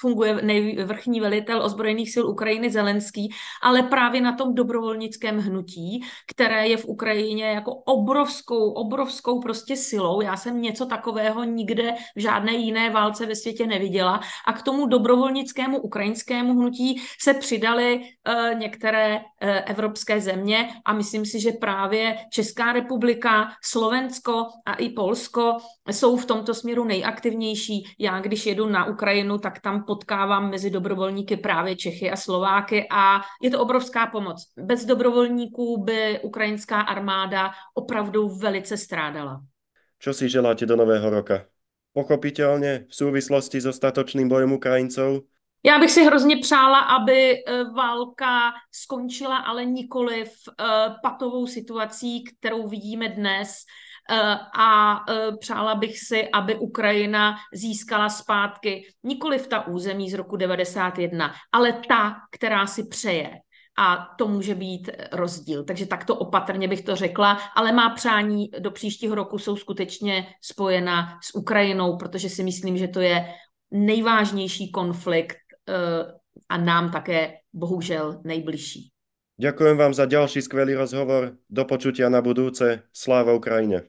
funguje 0.00 0.42
nejvrchní 0.42 1.20
velitel 1.20 1.62
ozbrojených 1.62 2.10
sil 2.14 2.24
Ukrajiny 2.28 2.70
Zelenský, 2.70 3.34
ale 3.62 3.82
právě 3.82 4.20
na 4.20 4.32
tom 4.32 4.54
dobrovolnickém 4.54 5.38
hnutí, 5.38 6.00
které 6.26 6.68
je 6.68 6.76
v 6.76 6.86
Ukrajině 6.86 7.44
jako 7.44 7.74
obrovskou, 7.74 8.72
obrovskou 8.72 9.40
prostě 9.40 9.76
silou. 9.76 10.20
Já 10.20 10.36
jsem 10.36 10.62
něco 10.62 10.86
takového 10.86 11.44
nikde 11.44 11.94
v 12.16 12.20
žádné 12.20 12.52
jiné 12.52 12.90
válce 12.90 13.26
ve 13.26 13.36
světě 13.36 13.66
neviděla. 13.66 14.20
A 14.46 14.52
k 14.52 14.62
tomu 14.62 14.86
dobrovolnickému 14.86 15.78
ukrajinskému 15.78 16.54
hnutí 16.54 17.02
se 17.20 17.34
přidaly 17.34 18.00
některé 18.54 19.20
evropské 19.66 20.20
země 20.20 20.68
a 20.84 20.92
myslím, 20.92 21.17
myslím 21.20 21.40
si, 21.40 21.44
že 21.44 21.52
právě 21.52 22.16
Česká 22.30 22.72
republika, 22.72 23.48
Slovensko 23.64 24.46
a 24.66 24.74
i 24.74 24.88
Polsko 24.88 25.56
jsou 25.90 26.16
v 26.16 26.26
tomto 26.26 26.54
směru 26.54 26.84
nejaktivnější. 26.84 27.84
Já, 27.98 28.20
když 28.20 28.46
jedu 28.46 28.66
na 28.68 28.84
Ukrajinu, 28.84 29.38
tak 29.38 29.60
tam 29.60 29.84
potkávám 29.84 30.50
mezi 30.50 30.70
dobrovolníky 30.70 31.36
právě 31.36 31.76
Čechy 31.76 32.10
a 32.10 32.16
Slováky 32.16 32.86
a 32.90 33.20
je 33.42 33.50
to 33.50 33.60
obrovská 33.60 34.06
pomoc. 34.06 34.52
Bez 34.56 34.84
dobrovolníků 34.84 35.84
by 35.84 36.20
ukrajinská 36.22 36.80
armáda 36.80 37.50
opravdu 37.74 38.28
velice 38.28 38.76
strádala. 38.76 39.40
Čo 39.98 40.14
si 40.14 40.30
želáte 40.30 40.66
do 40.66 40.76
nového 40.78 41.10
roka? 41.10 41.50
Pochopitelně 41.92 42.86
v 42.88 42.94
souvislosti 42.94 43.60
s 43.60 43.66
ostatočným 43.66 44.28
bojem 44.28 44.52
Ukrajincov 44.52 45.26
já 45.64 45.78
bych 45.78 45.90
si 45.90 46.04
hrozně 46.04 46.36
přála, 46.36 46.80
aby 46.80 47.32
eh, 47.32 47.64
válka 47.64 48.52
skončila, 48.72 49.36
ale 49.36 49.64
nikoli 49.64 50.24
v 50.24 50.48
eh, 50.48 50.64
patovou 51.02 51.46
situací, 51.46 52.24
kterou 52.24 52.68
vidíme 52.68 53.08
dnes. 53.08 53.54
Eh, 54.10 54.38
a 54.58 55.00
přála 55.40 55.74
bych 55.74 55.98
si, 55.98 56.28
aby 56.28 56.56
Ukrajina 56.56 57.36
získala 57.54 58.08
zpátky 58.08 58.86
nikoli 59.02 59.38
v 59.38 59.46
ta 59.46 59.66
území 59.66 60.10
z 60.10 60.14
roku 60.14 60.36
91, 60.36 61.34
ale 61.52 61.72
ta, 61.88 62.16
která 62.30 62.66
si 62.66 62.86
přeje. 62.86 63.30
A 63.78 64.08
to 64.18 64.28
může 64.28 64.54
být 64.54 64.90
rozdíl. 65.12 65.64
Takže 65.64 65.86
takto 65.86 66.16
opatrně 66.16 66.68
bych 66.68 66.82
to 66.82 66.96
řekla, 66.96 67.38
ale 67.54 67.72
má 67.72 67.90
přání 67.90 68.50
do 68.58 68.70
příštího 68.70 69.14
roku 69.14 69.38
jsou 69.38 69.56
skutečně 69.56 70.26
spojena 70.42 71.18
s 71.22 71.34
Ukrajinou, 71.34 71.96
protože 71.96 72.28
si 72.28 72.42
myslím, 72.42 72.76
že 72.76 72.88
to 72.88 73.00
je 73.00 73.34
nejvážnější 73.70 74.70
konflikt 74.70 75.36
a 76.48 76.56
nám 76.56 76.90
také 76.90 77.34
bohužel 77.52 78.20
nejbližší. 78.24 78.90
Ďakujem 79.40 79.76
vám 79.76 79.94
za 79.94 80.06
ďalší 80.06 80.42
skvelý 80.42 80.74
rozhovor. 80.74 81.38
Do 81.50 81.64
počutia 81.64 82.08
na 82.08 82.18
budúce. 82.18 82.82
Sláva 82.92 83.32
Ukrajine. 83.32 83.82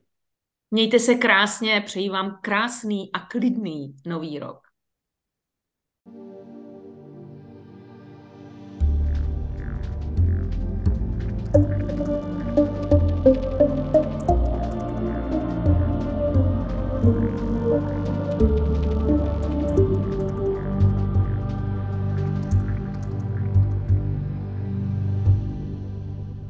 Mějte 0.72 1.00
se 1.00 1.16
krásně, 1.16 1.82
přeji 1.86 2.10
vám 2.10 2.40
krásný 2.42 3.10
a 3.14 3.20
klidný 3.20 3.96
nový 4.06 4.40
rok. 4.40 4.69